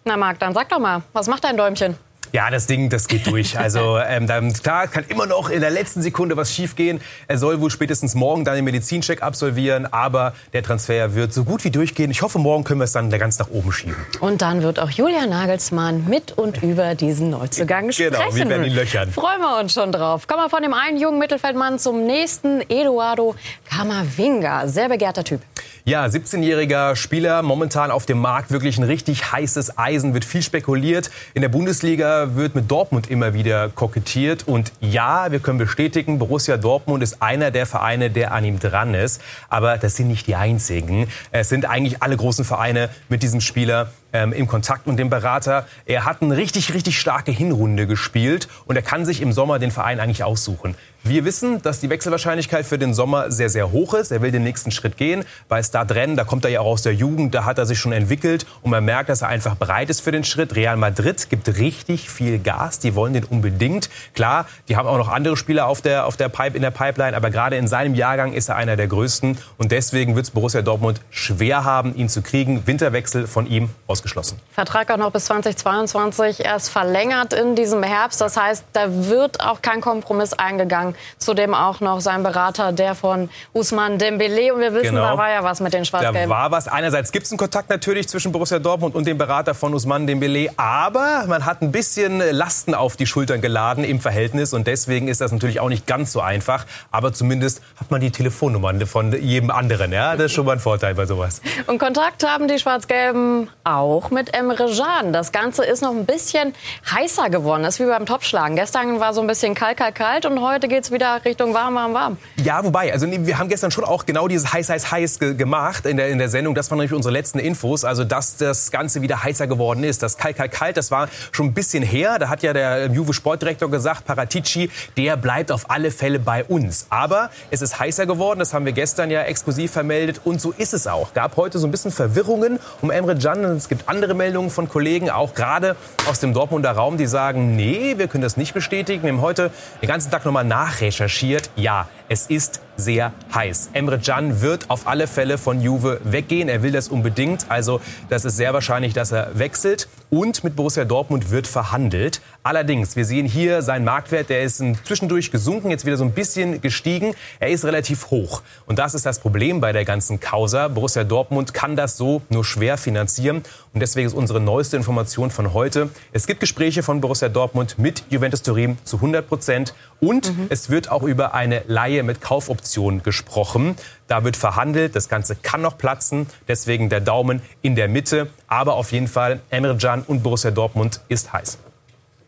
Na 0.04 0.18
Marc, 0.18 0.38
dann 0.38 0.54
sag 0.54 0.68
doch 0.68 0.80
mal, 0.80 1.02
was 1.14 1.28
macht 1.28 1.46
dein 1.46 1.56
Däumchen? 1.56 1.96
Ja, 2.34 2.50
das 2.50 2.68
Ding, 2.68 2.90
das 2.90 3.08
geht 3.08 3.26
durch. 3.26 3.58
Also 3.64 3.98
ähm, 4.00 4.28
dann, 4.28 4.52
klar, 4.52 4.88
kann 4.88 5.06
immer 5.08 5.28
noch 5.28 5.50
in 5.50 5.62
der 5.62 5.70
letzten 5.70 6.02
Sekunde 6.02 6.36
was 6.36 6.54
schiefgehen. 6.54 7.00
Er 7.30 7.38
soll 7.38 7.62
wohl 7.62 7.70
spätestens 7.70 8.16
morgen 8.16 8.44
dann 8.44 8.56
den 8.56 8.66
Medizincheck 8.66 9.24
absolvieren, 9.24 9.86
aber 9.94 10.34
der 10.52 10.62
Transfer 10.62 11.16
wird 11.16 11.32
so 11.32 11.46
gut 11.46 11.64
wie 11.64 11.72
durchgehen. 11.72 12.12
Ich 12.12 12.22
hoffe, 12.22 12.38
morgen 12.38 12.66
können 12.66 12.82
wir 12.82 12.86
es 12.86 12.92
dann 12.92 13.10
ganz 13.10 13.40
nach 13.40 13.50
oben 13.50 13.72
schieben. 13.72 13.96
Und 14.20 14.42
dann 14.42 14.62
wird 14.62 14.80
auch 14.82 14.90
Julia 14.90 15.26
Nagelsmann 15.26 16.06
mit 16.10 16.34
und 16.34 16.62
über 16.62 16.96
diesen 16.96 17.30
Neuzugang 17.30 17.88
genau, 17.92 18.20
sprechen. 18.20 18.36
wir 18.36 18.50
werden 18.50 18.66
ihn 18.66 18.76
löchern. 18.76 19.10
Freuen 19.10 19.40
wir 19.40 19.58
uns 19.58 19.74
schon 19.74 19.94
drauf. 19.94 20.28
Kommen 20.28 20.42
wir 20.42 20.50
von 20.50 20.64
dem 20.64 20.74
einen 20.74 20.98
jungen 20.98 21.20
Mittelfeldmann 21.20 21.80
zum 21.80 22.06
nächsten, 22.06 22.60
Eduardo 22.70 23.36
Camavinga. 23.70 24.68
Sehr 24.68 24.90
begehrter 24.90 25.24
Typ. 25.24 25.40
Ja, 25.86 26.06
17-jähriger 26.06 26.96
Spieler, 26.96 27.42
momentan 27.42 27.92
auf 27.92 28.06
dem 28.06 28.18
Markt 28.18 28.52
wirklich 28.52 28.78
ein 28.78 28.86
richtig 28.86 29.34
heißes 29.34 29.78
Eisen, 29.78 30.14
wird 30.14 30.24
viel 30.24 30.42
spekuliert. 30.42 31.12
In 31.34 31.42
der 31.42 31.50
Bundesliga 31.50 32.36
wird 32.36 32.56
mit 32.56 32.72
Dortmund 32.72 33.10
immer 33.10 33.34
wieder 33.34 33.68
kokettiert. 33.68 34.48
Und 34.48 34.72
ja, 34.80 35.30
wir 35.30 35.40
können 35.40 35.58
bestätigen, 35.58 36.20
Borussia 36.20 36.56
Dortmund 36.56 37.04
ist 37.04 37.22
einer 37.22 37.52
der 37.52 37.66
Vereine, 37.66 38.10
der 38.10 38.32
an 38.32 38.46
ihm 38.46 38.60
dran 38.60 38.94
ist. 38.94 39.22
Aber 39.50 39.78
das 39.78 39.98
sind 39.98 40.08
nicht 40.08 40.26
die 40.26 40.36
einzigen. 40.36 41.10
Es 41.32 41.50
sind 41.50 41.66
eigentlich 41.66 42.02
alle 42.02 42.16
großen 42.16 42.46
Vereine 42.46 42.90
mit 43.10 43.22
diesem 43.22 43.42
Spieler 43.42 43.92
ähm, 44.14 44.32
im 44.32 44.48
Kontakt 44.48 44.88
und 44.88 44.98
dem 44.98 45.10
Berater. 45.10 45.66
Er 45.86 46.06
hat 46.06 46.22
eine 46.22 46.38
richtig, 46.38 46.74
richtig 46.74 47.00
starke 47.00 47.32
Hinrunde 47.32 47.88
gespielt 47.88 48.48
und 48.66 48.76
er 48.76 48.82
kann 48.82 49.06
sich 49.06 49.22
im 49.22 49.34
Sommer 49.34 49.60
den 49.60 49.72
Verein 49.72 50.00
eigentlich 50.00 50.24
aussuchen. 50.24 50.76
Wir 51.06 51.26
wissen, 51.26 51.62
dass 51.62 51.82
die 51.82 51.90
Wechselwahrscheinlichkeit 51.90 52.66
für 52.66 52.78
den 52.78 52.94
Sommer 52.94 53.30
sehr, 53.30 53.50
sehr 53.50 53.74
hoch 53.74 53.94
ist. 53.94 54.14
Er 54.14 54.22
will 54.22 54.32
den 54.32 54.44
nächsten 54.44 54.72
Schritt 54.72 54.96
gehen. 54.96 55.26
Bei 55.50 55.62
Stadrennen, 55.62 56.16
da 56.16 56.24
kommt 56.24 56.46
er 56.46 56.52
ja 56.52 56.62
auch 56.62 56.68
aus 56.68 56.82
der 56.82 56.94
Jugend, 56.94 57.36
da 57.36 57.44
hat 57.44 57.58
er 57.58 57.66
sich 57.66 57.78
schon 57.78 57.92
entwickelt 57.92 58.46
und 58.62 58.72
man 58.72 58.86
merkt, 58.86 59.10
dass 59.10 59.22
er 59.22 59.28
einfach 59.28 59.56
bereit 59.56 59.90
ist 59.90 60.00
für 60.00 60.14
den 60.14 60.24
Schritt. 60.24 60.56
Real 60.56 60.78
Madrid 60.78 61.30
gibt 61.30 61.50
richtig 61.58 62.10
viel 62.10 62.40
Gas, 62.40 62.80
die 62.80 62.96
wollen 62.96 63.12
den 63.12 63.26
unbedingt. 63.26 63.90
Klar, 64.16 64.46
die 64.70 64.78
haben 64.78 64.88
auch 64.88 64.98
noch 64.98 65.10
andere 65.10 65.36
Spieler 65.36 65.68
auf 65.68 65.82
der, 65.82 66.06
auf 66.06 66.16
der 66.16 66.30
Pipe, 66.30 66.56
in 66.56 66.62
der 66.62 66.72
Pipeline, 66.72 67.18
aber 67.18 67.32
gerade 67.32 67.58
in 67.58 67.68
seinem 67.68 67.96
Jahrgang 67.96 68.32
ist 68.32 68.48
er 68.48 68.56
einer 68.56 68.78
der 68.78 68.88
größten 68.88 69.38
und 69.58 69.74
deswegen 69.74 70.16
wird 70.16 70.28
es 70.28 70.32
Borussia 70.32 70.62
Dortmund 70.62 71.02
schwer 71.10 71.66
haben, 71.66 71.94
ihn 71.98 72.08
zu 72.08 72.22
kriegen. 72.22 72.66
Winterwechsel 72.66 73.28
von 73.28 73.46
ihm 73.46 73.72
ausgeschlossen. 74.04 74.40
Vertrag 74.52 74.92
auch 74.92 74.98
noch 74.98 75.12
bis 75.12 75.26
2022 75.26 76.46
erst 76.46 76.70
verlängert 76.70 77.34
in 77.34 77.56
diesem 77.56 77.84
Herbst. 77.84 78.22
Das 78.22 78.38
heißt, 78.38 78.66
da 78.74 79.08
wird 79.08 79.40
auch 79.42 79.62
kein 79.62 79.82
Kompromiss 79.82 80.34
eingegangen 80.34 80.96
Zudem 81.18 81.54
auch 81.54 81.80
noch 81.80 82.02
sein 82.02 82.24
Berater, 82.24 82.72
der 82.72 82.96
von 82.96 83.30
Usman 83.54 83.98
Dembele. 83.98 84.54
Und 84.54 84.62
wir 84.62 84.74
wissen, 84.74 84.96
genau. 84.96 85.12
da 85.12 85.18
war 85.18 85.30
ja 85.32 85.44
was 85.44 85.62
mit 85.62 85.74
den 85.74 85.86
Schwarz-Gelben. 85.86 86.30
Da 86.30 86.30
war 86.30 86.52
was. 86.52 86.68
Einerseits 86.68 87.12
gibt 87.12 87.26
es 87.26 87.32
einen 87.32 87.38
Kontakt 87.38 87.70
natürlich 87.70 88.08
zwischen 88.10 88.32
Borussia 88.32 88.60
Dortmund 88.60 88.96
und 88.96 89.08
dem 89.08 89.18
Berater 89.18 89.54
von 89.54 89.74
Usman 89.74 90.06
Dembele. 90.06 90.50
Aber 90.58 91.26
man 91.28 91.46
hat 91.46 91.62
ein 91.62 91.72
bisschen 91.72 92.20
Lasten 92.20 92.76
auf 92.76 92.98
die 92.98 93.06
Schultern 93.06 93.42
geladen 93.42 93.84
im 93.84 94.00
Verhältnis. 94.00 94.54
Und 94.54 94.68
deswegen 94.68 95.08
ist 95.08 95.22
das 95.22 95.32
natürlich 95.32 95.60
auch 95.60 95.70
nicht 95.70 95.88
ganz 95.88 96.12
so 96.12 96.22
einfach. 96.22 96.66
Aber 96.92 97.14
zumindest 97.14 97.62
hat 97.80 97.90
man 97.92 98.02
die 98.02 98.12
Telefonnummer 98.12 98.74
von 98.86 99.14
jedem 99.14 99.52
anderen. 99.52 99.92
Ja? 99.92 100.16
Das 100.16 100.28
ist 100.28 100.34
schon 100.34 100.46
mal 100.46 100.54
ein 100.54 100.60
Vorteil 100.60 100.96
bei 100.96 101.06
sowas. 101.06 101.42
Und 101.68 101.78
Kontakt 101.78 102.28
haben 102.28 102.48
die 102.48 102.60
Schwarz-Gelben 102.60 103.50
auch 103.64 103.93
mit 104.12 104.34
Emre 104.34 104.70
Can. 104.76 105.14
Das 105.14 105.32
Ganze 105.32 105.64
ist 105.64 105.82
noch 105.82 105.92
ein 105.92 106.06
bisschen 106.06 106.54
heißer 106.92 107.30
geworden. 107.30 107.64
Das 107.64 107.76
ist 107.76 107.80
wie 107.80 107.90
beim 107.90 108.06
Topschlagen. 108.06 108.56
Gestern 108.56 109.00
war 109.00 109.14
so 109.14 109.22
ein 109.22 109.28
bisschen 109.28 109.54
kalt, 109.56 109.78
kalt, 109.78 109.96
kalt. 109.96 110.26
Und 110.26 110.42
heute 110.42 110.68
geht 110.68 110.84
es 110.84 110.92
wieder 110.92 111.24
Richtung 111.24 111.54
warm, 111.54 111.76
warm, 111.76 111.94
warm. 111.94 112.18
Ja, 112.44 112.64
wobei, 112.64 112.92
also 112.92 113.06
wir 113.08 113.38
haben 113.38 113.50
gestern 113.50 113.72
schon 113.72 113.84
auch 113.84 114.06
genau 114.06 114.28
dieses 114.28 114.52
heiß, 114.52 114.70
heiß, 114.70 114.92
heiß 114.92 115.20
ge 115.20 115.36
gemacht 115.36 115.86
in 115.86 115.98
der, 115.98 116.10
in 116.10 116.18
der 116.18 116.30
Sendung. 116.30 116.56
Das 116.56 116.72
waren 116.72 116.80
nämlich 116.80 116.94
unsere 116.94 117.14
letzten 117.14 117.40
Infos. 117.40 117.86
Also, 117.86 118.04
dass 118.04 118.38
das 118.38 118.72
Ganze 118.72 119.02
wieder 119.02 119.24
heißer 119.24 119.48
geworden 119.48 119.84
ist. 119.84 120.02
Das 120.02 120.18
kalt, 120.18 120.38
kalt, 120.38 120.52
kalt, 120.52 120.78
das 120.78 120.90
war 120.90 121.10
schon 121.32 121.48
ein 121.48 121.54
bisschen 121.54 121.84
her. 121.84 122.18
Da 122.20 122.30
hat 122.30 122.44
ja 122.44 122.54
der 122.54 122.88
Juve 122.88 123.14
Sportdirektor 123.14 123.70
gesagt, 123.70 124.06
Paratici, 124.06 124.70
der 124.98 125.18
bleibt 125.18 125.52
auf 125.52 125.70
alle 125.70 125.92
Fälle 125.92 126.20
bei 126.20 126.44
uns. 126.44 126.88
Aber 126.90 127.30
es 127.52 127.62
ist 127.62 127.80
heißer 127.80 128.06
geworden. 128.06 128.40
Das 128.40 128.54
haben 128.54 128.66
wir 128.66 128.74
gestern 128.74 129.12
ja 129.12 129.22
exklusiv 129.24 129.72
vermeldet. 129.72 130.22
Und 130.24 130.42
so 130.42 130.52
ist 130.52 130.74
es 130.74 130.88
auch. 130.88 131.14
Gab 131.14 131.38
heute 131.38 131.60
so 131.60 131.68
ein 131.68 131.72
bisschen 131.72 131.92
Verwirrungen 131.92 132.60
um 132.82 132.92
Emre 132.92 133.16
Can. 133.18 133.44
Es 133.44 133.70
gibt 133.70 133.83
andere 133.88 134.14
Meldungen 134.14 134.50
von 134.50 134.70
Kollegen, 134.70 135.10
auch 135.10 135.34
gerade 135.34 135.76
aus 136.10 136.20
dem 136.20 136.34
Dortmunder 136.34 136.72
Raum, 136.72 136.98
die 136.98 137.06
sagen, 137.06 137.56
nee, 137.56 137.96
wir 137.98 138.08
können 138.08 138.24
das 138.24 138.38
nicht 138.38 138.54
bestätigen. 138.54 139.04
Wir 139.04 139.12
haben 139.12 139.22
heute 139.22 139.52
den 139.82 139.88
ganzen 139.88 140.12
Tag 140.12 140.26
nochmal 140.26 140.46
nachrecherchiert. 140.46 141.50
Ja, 141.56 141.88
es 142.10 142.28
ist 142.28 142.62
sehr 142.76 143.14
heiß. 143.34 143.70
Emre 143.74 144.00
Can 144.00 144.42
wird 144.42 144.70
auf 144.70 144.88
alle 144.88 145.08
Fälle 145.08 145.38
von 145.38 145.62
Juve 145.62 146.00
weggehen. 146.04 146.50
Er 146.50 146.64
will 146.64 146.72
das 146.72 146.88
unbedingt. 146.88 147.46
Also 147.50 147.82
das 148.10 148.26
ist 148.26 148.38
sehr 148.38 148.54
wahrscheinlich, 148.54 148.94
dass 148.94 149.12
er 149.12 149.38
wechselt. 149.38 149.88
Und 150.14 150.44
mit 150.44 150.56
Borussia 150.56 150.86
Dortmund 150.86 151.32
wird 151.32 151.48
verhandelt. 151.48 152.22
Allerdings, 152.44 152.96
wir 152.96 153.04
sehen 153.04 153.26
hier 153.26 153.64
seinen 153.64 153.84
Marktwert, 153.84 154.30
der 154.30 154.44
ist 154.44 154.64
zwischendurch 154.84 155.32
gesunken, 155.32 155.72
jetzt 155.72 155.88
wieder 155.88 155.98
so 155.98 156.04
ein 156.04 156.12
bisschen 156.12 156.62
gestiegen. 156.62 157.16
Er 157.40 157.50
ist 157.50 157.66
relativ 157.66 158.12
hoch. 158.12 158.44
Und 158.68 158.78
das 158.78 158.94
ist 158.94 159.08
das 159.08 159.18
Problem 159.18 159.60
bei 159.60 159.72
der 159.72 159.86
ganzen 159.86 160.20
Causa. 160.20 160.68
Borussia 160.68 161.04
Dortmund 161.04 161.56
kann 161.56 161.76
das 161.76 161.98
so 161.98 162.22
nur 162.30 162.46
schwer 162.46 162.78
finanzieren. 162.78 163.42
Und 163.74 163.80
deswegen 163.80 164.06
ist 164.06 164.14
unsere 164.14 164.40
neueste 164.40 164.78
Information 164.78 165.32
von 165.32 165.52
heute. 165.56 165.90
Es 166.12 166.28
gibt 166.28 166.42
Gespräche 166.42 166.84
von 166.84 167.02
Borussia 167.02 167.30
Dortmund 167.30 167.80
mit 167.80 168.04
Juventus 168.12 168.44
Turin 168.44 168.78
zu 168.84 168.98
100 168.98 169.28
Prozent. 169.28 169.74
Und 170.00 170.38
mhm. 170.38 170.46
es 170.50 170.70
wird 170.70 170.92
auch 170.92 171.02
über 171.02 171.34
eine 171.34 171.64
Leihe 171.66 172.04
mit 172.04 172.22
Kaufoption 172.22 173.02
gesprochen. 173.02 173.78
Da 174.08 174.24
wird 174.24 174.38
verhandelt. 174.38 174.96
Das 174.96 175.10
Ganze 175.10 175.36
kann 175.36 175.62
noch 175.62 175.78
platzen. 175.78 176.28
Deswegen 176.48 176.90
der 176.90 177.02
Daumen 177.02 177.42
in 177.62 177.76
der 177.76 177.88
Mitte. 177.88 178.28
Aber 178.48 178.76
auf 178.76 178.92
jeden 178.92 179.08
Fall, 179.08 179.42
Emre 179.50 179.78
Can 179.78 180.04
und 180.04 180.24
Borussia 180.24 180.52
Dortmund 180.52 181.02
ist 181.08 181.34
heiß. 181.34 181.58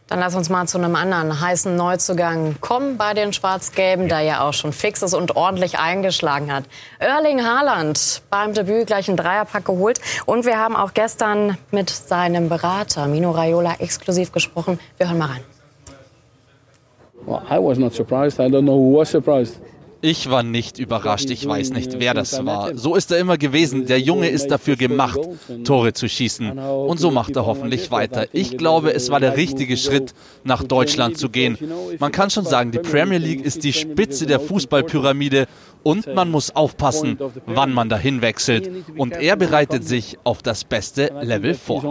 Dann 0.07 0.19
lass 0.19 0.35
uns 0.35 0.49
mal 0.49 0.67
zu 0.67 0.77
einem 0.77 0.95
anderen 0.95 1.41
heißen 1.41 1.75
Neuzugang 1.75 2.57
kommen 2.61 2.95
bei 2.95 3.15
den 3.15 3.33
Schwarz-Gelben, 3.33 4.07
der 4.07 4.21
ja 4.21 4.47
auch 4.47 4.53
schon 4.53 4.71
fix 4.71 5.01
ist 5.01 5.15
und 5.15 5.35
ordentlich 5.35 5.79
eingeschlagen 5.79 6.53
hat. 6.53 6.65
Erling 6.99 7.43
Haaland 7.43 8.21
beim 8.29 8.53
Debüt 8.53 8.85
gleich 8.85 9.07
einen 9.07 9.17
Dreierpack 9.17 9.65
geholt. 9.65 9.99
Und 10.27 10.45
wir 10.45 10.59
haben 10.59 10.75
auch 10.75 10.93
gestern 10.93 11.57
mit 11.71 11.89
seinem 11.89 12.49
Berater 12.49 13.07
Mino 13.07 13.31
Raiola 13.31 13.77
exklusiv 13.79 14.31
gesprochen. 14.31 14.79
Wir 14.97 15.07
hören 15.07 15.17
mal 15.17 15.29
rein. 15.29 15.43
Well, 17.25 17.41
I 17.49 17.57
was 17.57 17.79
not 17.79 17.95
surprised. 17.95 18.39
I 18.39 18.43
don't 18.43 18.61
know 18.61 18.77
who 18.77 18.99
was 18.99 19.09
surprised. 19.09 19.59
Ich 20.05 20.29
war 20.29 20.43
nicht 20.43 20.77
überrascht, 20.77 21.31
ich 21.31 21.47
weiß 21.47 21.71
nicht, 21.71 21.99
wer 21.99 22.13
das 22.13 22.45
war. 22.45 22.77
So 22.77 22.93
ist 22.93 23.11
er 23.11 23.17
immer 23.17 23.39
gewesen. 23.39 23.87
Der 23.87 23.99
Junge 23.99 24.29
ist 24.29 24.51
dafür 24.51 24.75
gemacht, 24.75 25.19
Tore 25.63 25.93
zu 25.93 26.07
schießen. 26.07 26.59
Und 26.59 26.99
so 26.99 27.09
macht 27.09 27.35
er 27.35 27.47
hoffentlich 27.47 27.89
weiter. 27.89 28.27
Ich 28.31 28.55
glaube, 28.55 28.93
es 28.93 29.09
war 29.09 29.19
der 29.19 29.35
richtige 29.35 29.77
Schritt, 29.77 30.13
nach 30.43 30.63
Deutschland 30.63 31.17
zu 31.17 31.29
gehen. 31.29 31.57
Man 31.97 32.11
kann 32.11 32.29
schon 32.29 32.45
sagen, 32.45 32.69
die 32.69 32.77
Premier 32.77 33.17
League 33.17 33.43
ist 33.43 33.63
die 33.63 33.73
Spitze 33.73 34.27
der 34.27 34.39
Fußballpyramide 34.39 35.47
und 35.81 36.13
man 36.13 36.29
muss 36.29 36.55
aufpassen, 36.55 37.17
wann 37.47 37.73
man 37.73 37.89
dahin 37.89 38.21
wechselt. 38.21 38.69
Und 38.95 39.13
er 39.13 39.35
bereitet 39.35 39.87
sich 39.87 40.19
auf 40.23 40.43
das 40.43 40.65
beste 40.65 41.11
Level 41.23 41.55
vor. 41.55 41.83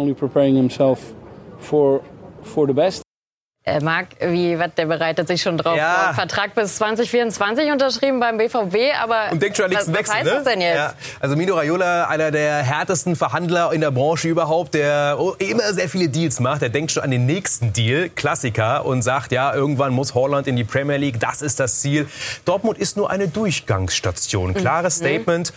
Äh, 3.66 3.80
Marc, 3.80 4.08
wie 4.20 4.58
was, 4.58 4.74
der 4.76 4.84
bereitet 4.84 5.26
sich 5.26 5.40
schon 5.40 5.56
drauf 5.56 5.74
ja. 5.74 6.04
vor. 6.04 6.14
Vertrag 6.14 6.54
bis 6.54 6.76
2024 6.76 7.72
unterschrieben 7.72 8.20
beim 8.20 8.36
BVB, 8.36 8.94
aber 9.02 9.32
und 9.32 9.40
denkt 9.40 9.56
schon 9.56 9.64
an 9.64 9.70
nächsten 9.70 9.92
was, 9.92 10.00
Wechsel, 10.00 10.12
was 10.12 10.20
heißt 10.20 10.24
ne? 10.26 10.34
das 10.34 10.44
denn 10.44 10.60
jetzt? 10.60 10.76
Ja. 10.76 10.94
Also 11.20 11.34
Mino 11.34 11.54
Raiola, 11.54 12.04
einer 12.08 12.30
der 12.30 12.56
härtesten 12.62 13.16
Verhandler 13.16 13.72
in 13.72 13.80
der 13.80 13.90
Branche 13.90 14.28
überhaupt, 14.28 14.74
der 14.74 15.18
immer 15.38 15.72
sehr 15.72 15.88
viele 15.88 16.10
Deals 16.10 16.40
macht. 16.40 16.60
Der 16.60 16.68
denkt 16.68 16.92
schon 16.92 17.04
an 17.04 17.10
den 17.10 17.24
nächsten 17.24 17.72
Deal, 17.72 18.10
Klassiker, 18.10 18.84
und 18.84 19.00
sagt, 19.00 19.32
ja, 19.32 19.54
irgendwann 19.54 19.94
muss 19.94 20.14
Holland 20.14 20.46
in 20.46 20.56
die 20.56 20.64
Premier 20.64 20.98
League. 20.98 21.18
Das 21.18 21.40
ist 21.40 21.58
das 21.58 21.80
Ziel. 21.80 22.06
Dortmund 22.44 22.76
ist 22.76 22.98
nur 22.98 23.08
eine 23.08 23.28
Durchgangsstation. 23.28 24.52
Klares 24.52 25.00
mhm. 25.00 25.06
Statement 25.06 25.52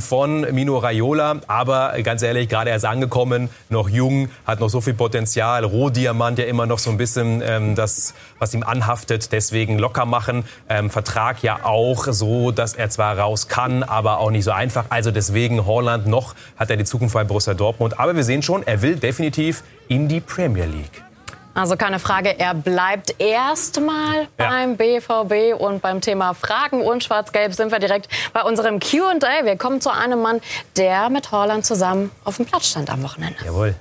von 0.00 0.40
Mino 0.52 0.78
Raiola. 0.78 1.40
Aber 1.46 1.94
ganz 2.02 2.22
ehrlich, 2.22 2.48
gerade 2.48 2.70
erst 2.70 2.84
angekommen, 2.84 3.48
noch 3.68 3.88
jung, 3.88 4.28
hat 4.46 4.60
noch 4.60 4.68
so 4.68 4.80
viel 4.80 4.94
Potenzial. 4.94 5.64
Rohdiamant 5.64 6.38
ja 6.38 6.44
immer 6.46 6.66
noch 6.66 6.78
so 6.78 6.90
ein 6.90 6.96
bisschen 6.96 7.42
ähm, 7.44 7.74
das, 7.74 8.14
was 8.38 8.54
ihm 8.54 8.62
anhaftet. 8.62 9.32
Deswegen 9.32 9.78
locker 9.78 10.06
machen. 10.06 10.44
Ähm, 10.68 10.90
Vertrag 10.90 11.42
ja 11.42 11.64
auch 11.64 12.06
so, 12.10 12.50
dass 12.50 12.74
er 12.74 12.90
zwar 12.90 13.18
raus 13.18 13.48
kann, 13.48 13.82
aber 13.82 14.18
auch 14.18 14.30
nicht 14.30 14.44
so 14.44 14.50
einfach. 14.50 14.86
Also 14.90 15.10
deswegen 15.10 15.66
Holland 15.66 16.06
noch 16.06 16.34
hat 16.56 16.70
er 16.70 16.76
die 16.76 16.84
Zukunft 16.84 17.14
bei 17.14 17.24
Borussia 17.24 17.54
Dortmund. 17.54 17.98
Aber 17.98 18.16
wir 18.16 18.24
sehen 18.24 18.42
schon, 18.42 18.66
er 18.66 18.82
will 18.82 18.96
definitiv 18.96 19.62
in 19.88 20.08
die 20.08 20.20
Premier 20.20 20.66
League. 20.66 21.09
Also 21.54 21.76
keine 21.76 21.98
Frage, 21.98 22.38
er 22.38 22.54
bleibt 22.54 23.20
erstmal 23.20 24.22
ja. 24.22 24.28
beim 24.36 24.76
BVB 24.76 25.60
und 25.60 25.82
beim 25.82 26.00
Thema 26.00 26.34
Fragen 26.34 26.82
und 26.82 27.02
Schwarz-Gelb 27.02 27.54
sind 27.54 27.72
wir 27.72 27.80
direkt 27.80 28.08
bei 28.32 28.42
unserem 28.42 28.78
Q&A. 28.78 29.44
Wir 29.44 29.56
kommen 29.56 29.80
zu 29.80 29.90
einem 29.90 30.22
Mann, 30.22 30.40
der 30.76 31.10
mit 31.10 31.32
Holland 31.32 31.66
zusammen 31.66 32.10
auf 32.24 32.36
dem 32.36 32.46
Platz 32.46 32.68
stand 32.68 32.90
am 32.90 33.02
Wochenende. 33.02 33.44
Jawohl. 33.44 33.74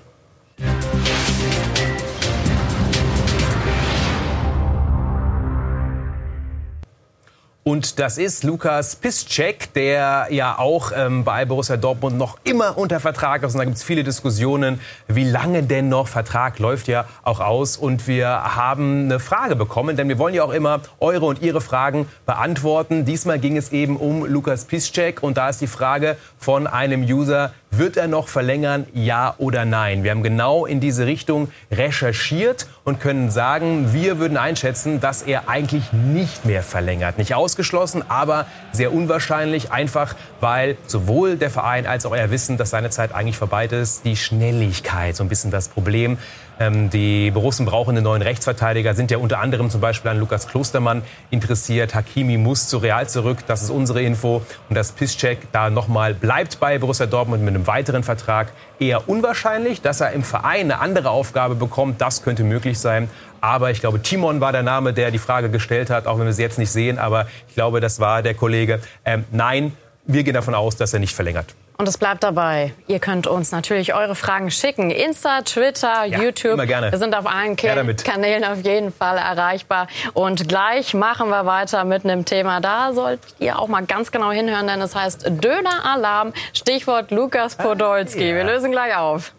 Und 7.69 7.99
das 7.99 8.17
ist 8.17 8.43
Lukas 8.43 8.95
Piszczek, 8.95 9.75
der 9.75 10.25
ja 10.31 10.57
auch 10.57 10.91
ähm, 10.95 11.23
bei 11.23 11.45
Borussia 11.45 11.77
Dortmund 11.77 12.17
noch 12.17 12.39
immer 12.43 12.79
unter 12.79 12.99
Vertrag 12.99 13.43
ist. 13.43 13.53
Und 13.53 13.59
da 13.59 13.65
gibt 13.65 13.77
es 13.77 13.83
viele 13.83 14.03
Diskussionen, 14.03 14.81
wie 15.07 15.23
lange 15.23 15.61
denn 15.61 15.88
noch 15.88 16.07
Vertrag 16.07 16.57
läuft 16.57 16.88
ja 16.88 17.05
auch 17.21 17.39
aus. 17.39 17.77
Und 17.77 18.07
wir 18.07 18.27
haben 18.27 19.03
eine 19.03 19.19
Frage 19.19 19.55
bekommen, 19.55 19.95
denn 19.97 20.09
wir 20.09 20.17
wollen 20.17 20.33
ja 20.33 20.43
auch 20.45 20.51
immer 20.51 20.79
eure 20.99 21.27
und 21.27 21.43
ihre 21.43 21.61
Fragen 21.61 22.07
beantworten. 22.25 23.05
Diesmal 23.05 23.38
ging 23.38 23.55
es 23.55 23.71
eben 23.71 23.97
um 23.97 24.25
Lukas 24.25 24.65
Piszczek 24.65 25.21
und 25.21 25.38
da 25.38 25.49
ist 25.49 25.61
die 25.61 25.67
Frage 25.67 26.17
von 26.39 26.65
einem 26.65 27.03
User, 27.03 27.53
wird 27.71 27.97
er 27.97 28.07
noch 28.07 28.27
verlängern, 28.27 28.88
ja 28.93 29.35
oder 29.38 29.65
nein? 29.65 30.03
Wir 30.03 30.11
haben 30.11 30.23
genau 30.23 30.65
in 30.65 30.79
diese 30.79 31.05
Richtung 31.05 31.49
recherchiert 31.71 32.67
und 32.83 32.99
können 32.99 33.29
sagen, 33.29 33.93
wir 33.93 34.19
würden 34.19 34.38
einschätzen, 34.38 34.99
dass 34.99 35.21
er 35.21 35.49
eigentlich 35.49 35.93
nicht 35.93 36.45
mehr 36.45 36.63
verlängert. 36.63 37.17
Nicht 37.17 37.35
ausgeschlossen, 37.35 38.03
aber 38.09 38.45
sehr 38.71 38.93
unwahrscheinlich, 38.93 39.71
einfach 39.71 40.15
weil 40.39 40.77
sowohl 40.88 41.35
der 41.35 41.49
Verein 41.49 41.85
als 41.85 42.05
auch 42.05 42.15
er 42.15 42.31
wissen, 42.31 42.57
dass 42.57 42.71
seine 42.71 42.89
Zeit 42.89 43.13
eigentlich 43.13 43.38
vorbei 43.38 43.65
ist. 43.65 44.05
Die 44.05 44.15
Schnelligkeit, 44.15 45.15
so 45.15 45.23
ein 45.23 45.29
bisschen 45.29 45.51
das 45.51 45.67
Problem. 45.67 46.17
Ähm, 46.59 46.89
die 46.89 47.31
Borussen 47.31 47.65
brauchen 47.65 47.95
einen 47.95 48.03
neuen 48.03 48.21
Rechtsverteidiger, 48.21 48.93
sind 48.93 49.11
ja 49.11 49.17
unter 49.17 49.39
anderem 49.39 49.69
zum 49.69 49.79
Beispiel 49.79 50.11
an 50.11 50.19
Lukas 50.19 50.47
Klostermann 50.47 51.03
interessiert. 51.31 51.95
Hakimi 51.95 52.37
muss 52.37 52.67
zu 52.67 52.79
Real 52.79 53.07
zurück, 53.07 53.39
das 53.47 53.61
ist 53.61 53.69
unsere 53.69 54.01
Info. 54.01 54.41
Und 54.67 54.75
dass 54.75 54.91
Piszczek 54.91 55.51
da 55.53 55.69
nochmal 55.69 56.13
bleibt 56.13 56.59
bei 56.59 56.77
Borussia 56.77 57.05
Dortmund 57.05 57.43
mit 57.43 57.55
einem 57.55 57.65
weiteren 57.65 58.03
Vertrag, 58.03 58.51
eher 58.79 59.07
unwahrscheinlich. 59.07 59.81
Dass 59.81 60.01
er 60.01 60.11
im 60.11 60.23
Verein 60.23 60.71
eine 60.71 60.79
andere 60.79 61.09
Aufgabe 61.11 61.55
bekommt, 61.55 62.01
das 62.01 62.23
könnte 62.23 62.43
möglich 62.43 62.77
sein. 62.77 63.09
Aber 63.41 63.71
ich 63.71 63.79
glaube, 63.79 64.01
Timon 64.01 64.41
war 64.41 64.51
der 64.51 64.63
Name, 64.63 64.93
der 64.93 65.11
die 65.11 65.17
Frage 65.17 65.49
gestellt 65.49 65.89
hat, 65.89 66.07
auch 66.07 66.19
wenn 66.19 66.25
wir 66.25 66.33
sie 66.33 66.41
jetzt 66.41 66.59
nicht 66.59 66.71
sehen. 66.71 66.99
Aber 66.99 67.27
ich 67.47 67.55
glaube, 67.55 67.79
das 67.79 68.01
war 68.01 68.21
der 68.21 68.33
Kollege. 68.33 68.81
Ähm, 69.05 69.23
nein, 69.31 69.73
wir 70.05 70.23
gehen 70.23 70.33
davon 70.33 70.55
aus, 70.55 70.75
dass 70.75 70.93
er 70.93 70.99
nicht 70.99 71.15
verlängert. 71.15 71.55
Und 71.79 71.88
es 71.88 71.98
bleibt 71.98 72.24
dabei. 72.24 72.74
Ihr 72.88 73.00
könnt 73.00 73.25
uns 73.25 73.53
natürlich 73.53 73.93
eure 73.93 74.13
Fragen 74.13 74.51
schicken. 74.51 74.91
Insta, 74.91 75.43
Twitter, 75.43 76.03
ja, 76.03 76.21
YouTube. 76.21 76.51
Immer 76.51 76.65
gerne. 76.65 76.91
Wir 76.91 77.00
sind 77.00 77.15
auf 77.15 77.25
allen 77.25 77.55
Kanälen 77.55 78.43
auf 78.43 78.65
jeden 78.65 78.91
Fall 78.91 79.17
erreichbar. 79.17 79.88
Und 80.13 80.50
gleich 80.50 80.93
machen 80.93 81.29
wir 81.29 81.45
weiter 81.45 81.86
mit 81.86 82.03
einem 82.03 82.25
Thema. 82.25 82.59
Da 82.59 82.91
sollt 82.91 83.21
ihr 83.39 83.57
auch 83.57 83.69
mal 83.69 83.86
ganz 83.86 84.12
genau 84.12 84.29
hinhören, 84.29 84.67
denn 84.67 84.81
es 84.81 84.93
heißt 84.93 85.25
Döner-Alarm. 85.29 86.33
Stichwort 86.51 87.12
Lukas 87.12 87.55
Podolski. 87.55 88.24
Ah, 88.24 88.27
ja. 88.27 88.36
Wir 88.36 88.43
lösen 88.43 88.71
gleich 88.71 88.98
auf. 88.98 89.31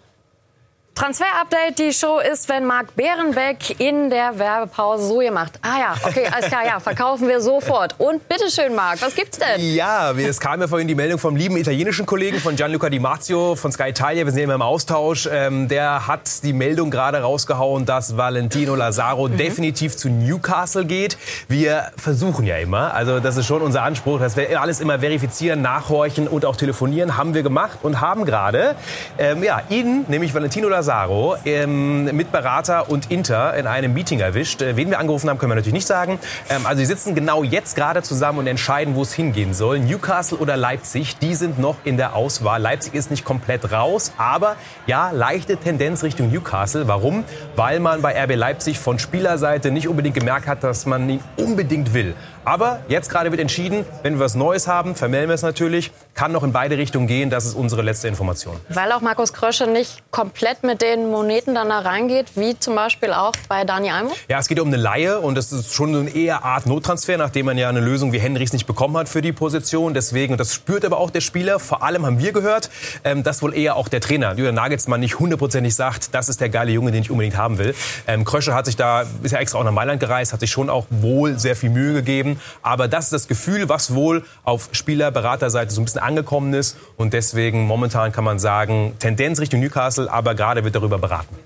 Transfer-Update, 1.01 1.79
die 1.79 1.95
Show 1.95 2.19
ist, 2.19 2.51
wenn 2.51 2.67
Marc 2.67 2.95
Bärenbeck 2.95 3.81
in 3.81 4.11
der 4.11 4.39
Werbepause 4.39 5.09
so 5.09 5.17
gemacht. 5.21 5.59
Ah 5.63 5.79
ja, 5.79 5.95
okay, 6.03 6.29
alles 6.31 6.49
klar, 6.49 6.67
ja, 6.67 6.79
verkaufen 6.79 7.27
wir 7.27 7.41
sofort. 7.41 7.95
Und 7.97 8.29
bitteschön, 8.29 8.75
Marc, 8.75 9.01
was 9.01 9.15
gibt's 9.15 9.39
denn? 9.39 9.75
Ja, 9.75 10.13
es 10.13 10.39
kam 10.39 10.61
ja 10.61 10.69
vorhin 10.69 10.87
die 10.87 10.95
Meldung 10.95 11.19
vom 11.19 11.37
lieben 11.37 11.57
italienischen 11.57 12.05
Kollegen, 12.05 12.39
von 12.39 12.55
Gianluca 12.55 12.91
Di 12.91 12.99
Marzio 12.99 13.55
von 13.55 13.73
Sky 13.73 13.89
Italia. 13.89 14.27
Wir 14.27 14.31
sind 14.31 14.41
ja 14.41 14.45
immer 14.45 14.57
im 14.57 14.61
Austausch. 14.63 15.27
Ähm, 15.33 15.69
der 15.69 16.07
hat 16.07 16.43
die 16.43 16.53
Meldung 16.53 16.91
gerade 16.91 17.23
rausgehauen, 17.23 17.87
dass 17.87 18.19
Valentino 18.19 18.75
Lazaro 18.75 19.29
mhm. 19.29 19.39
definitiv 19.39 19.97
zu 19.97 20.11
Newcastle 20.11 20.85
geht. 20.85 21.17
Wir 21.49 21.93
versuchen 21.97 22.45
ja 22.45 22.59
immer, 22.59 22.93
also 22.93 23.21
das 23.21 23.39
ist 23.39 23.47
schon 23.47 23.63
unser 23.63 23.85
Anspruch, 23.85 24.19
dass 24.19 24.37
wir 24.37 24.61
alles 24.61 24.81
immer 24.81 24.99
verifizieren, 24.99 25.63
nachhorchen 25.63 26.29
und 26.29 26.45
auch 26.45 26.57
telefonieren. 26.57 27.17
Haben 27.17 27.33
wir 27.33 27.43
gemacht 27.43 27.79
und 27.83 28.03
haben 28.03 28.27
gerade 28.27 28.75
ähm, 29.17 29.43
ja, 29.43 29.63
ihn, 29.71 30.05
nämlich 30.09 30.35
Valentino 30.35 30.69
Lazaro, 30.69 30.90
Lazaro 30.91 31.37
ähm, 31.45 32.05
mit 32.17 32.33
Berater 32.33 32.91
und 32.91 33.13
Inter 33.13 33.55
in 33.55 33.69
einem 33.69 33.95
Meeting 33.95 34.19
erwischt. 34.19 34.61
Äh, 34.61 34.77
wen 34.77 34.91
wir 34.91 34.99
angerufen 34.99 35.31
haben, 35.31 35.39
können 35.39 35.53
wir 35.53 35.55
natürlich 35.55 35.75
nicht 35.75 35.87
sagen. 35.87 36.19
Ähm, 36.49 36.67
also 36.67 36.81
sie 36.81 36.87
sitzen 36.87 37.15
genau 37.15 37.45
jetzt 37.45 37.77
gerade 37.77 38.03
zusammen 38.03 38.41
und 38.41 38.49
entscheiden, 38.49 38.97
wo 38.97 39.03
es 39.03 39.13
hingehen 39.13 39.55
soll. 39.55 39.79
Newcastle 39.79 40.39
oder 40.39 40.57
Leipzig, 40.57 41.17
die 41.19 41.37
sind 41.37 41.61
noch 41.61 41.77
in 41.85 41.97
der 41.97 42.17
Auswahl. 42.17 42.61
Leipzig 42.61 42.95
ist 42.95 43.09
nicht 43.09 43.25
komplett 43.25 43.71
raus, 43.71 44.13
aber 44.19 44.57
ja, 44.89 45.13
leichte 45.13 45.59
Tendenz 45.59 46.03
Richtung 46.03 46.33
Newcastle. 46.33 46.89
Warum? 46.89 47.23
Weil 47.55 47.79
man 47.79 48.03
bei 48.03 48.21
RB 48.25 48.35
Leipzig 48.35 48.81
von 48.81 48.99
Spielerseite 48.99 49.71
nicht 49.71 49.87
unbedingt 49.87 50.17
gemerkt 50.17 50.49
hat, 50.49 50.65
dass 50.65 50.87
man 50.87 51.09
ihn 51.09 51.23
unbedingt 51.37 51.95
will. 51.95 52.17
Aber 52.45 52.81
jetzt 52.89 53.11
gerade 53.11 53.31
wird 53.31 53.41
entschieden, 53.41 53.85
wenn 54.03 54.15
wir 54.15 54.21
was 54.25 54.35
Neues 54.35 54.67
haben, 54.67 54.97
vermelden 54.97 55.29
wir 55.29 55.35
es 55.35 55.43
natürlich. 55.43 55.93
Kann 56.15 56.33
noch 56.33 56.43
in 56.43 56.53
beide 56.53 56.79
Richtungen 56.79 57.07
gehen. 57.07 57.31
Das 57.31 57.45
ist 57.45 57.55
unsere 57.55 57.83
letzte 57.83 58.09
Information. 58.09 58.57
Weil 58.71 58.91
auch 58.93 59.03
Markus 59.03 59.33
Krösche 59.33 59.67
nicht 59.67 60.03
komplett 60.11 60.65
mit 60.65 60.70
den 60.77 61.11
Moneten 61.11 61.55
dann 61.55 61.69
da 61.69 61.81
reingeht, 61.81 62.27
wie 62.35 62.59
zum 62.59 62.75
Beispiel 62.75 63.13
auch 63.13 63.33
bei 63.49 63.65
Dani 63.65 63.91
Almo? 63.91 64.13
Ja, 64.29 64.39
es 64.39 64.49
geht 64.49 64.61
um 64.61 64.69
eine 64.69 64.77
Laie 64.77 65.21
und 65.21 65.35
das 65.35 65.53
ist 65.53 65.73
schon 65.73 65.95
eine 65.95 66.11
eher 66.11 66.45
Art 66.45 66.67
Nottransfer, 66.67 67.17
nachdem 67.17 67.47
man 67.47 67.59
ja 67.59 67.69
eine 67.69 67.81
Lösung 67.81 68.13
wie 68.13 68.19
Henrichs 68.19 68.53
nicht 68.53 68.67
bekommen 68.67 68.97
hat 68.97 69.09
für 69.09 69.23
die 69.23 69.33
Position. 69.33 69.95
Deswegen, 69.95 70.35
und 70.35 70.39
das 70.39 70.55
spürt 70.55 70.85
aber 70.85 70.99
auch 70.99 71.11
der 71.11 71.21
Spieler, 71.21 71.59
vor 71.59 71.83
allem 71.83 72.07
haben 72.07 72.19
wir 72.19 72.33
gehört, 72.33 72.71
ähm, 73.05 73.23
dass 73.23 73.43
wohl 73.43 73.55
eher 73.55 73.77
auch 73.77 73.89
der 73.89 74.01
Trainer, 74.01 74.35
Julian 74.35 74.55
Nagelsmann, 74.55 75.01
nicht 75.01 75.19
hundertprozentig 75.19 75.75
sagt, 75.75 76.15
das 76.15 76.29
ist 76.29 76.41
der 76.41 76.49
geile 76.49 76.73
Junge, 76.73 76.93
den 76.93 77.03
ich 77.03 77.11
unbedingt 77.11 77.37
haben 77.37 77.59
will. 77.59 77.75
Ähm, 78.07 78.25
Krösche 78.25 78.55
hat 78.55 78.67
sich 78.67 78.77
da, 78.77 79.05
ist 79.23 79.33
ja 79.33 79.39
extra 79.39 79.59
auch 79.59 79.65
nach 79.65 79.73
Mailand 79.73 80.01
gereist, 80.01 80.33
hat 80.33 80.41
sich 80.41 80.51
schon 80.51 80.71
auch 80.71 80.87
wohl 80.91 81.39
sehr 81.39 81.57
viel 81.57 81.71
Mühe 81.71 81.95
gegeben. 81.95 82.41
Aber 82.63 82.89
das 82.89 83.05
ist 83.05 83.13
das 83.13 83.29
Gefühl, 83.29 83.69
was 83.69 83.95
wohl 83.95 84.25
auf 84.45 84.69
Spieler, 84.73 85.11
Beraterseite 85.11 85.73
so 85.73 85.81
ein 85.81 85.85
bisschen 85.85 86.01
angekommen 86.01 86.55
ist. 86.55 86.77
Und 86.97 87.13
deswegen 87.13 87.67
momentan 87.67 88.13
kann 88.13 88.25
man 88.25 88.39
sagen, 88.39 88.95
Tendenz 88.99 89.41
Richtung 89.41 89.61
Newcastle, 89.61 90.11
aber 90.11 90.35
gerade 90.35 90.60
wird 90.65 90.75
darüber 90.75 90.99
beraten. 90.99 91.37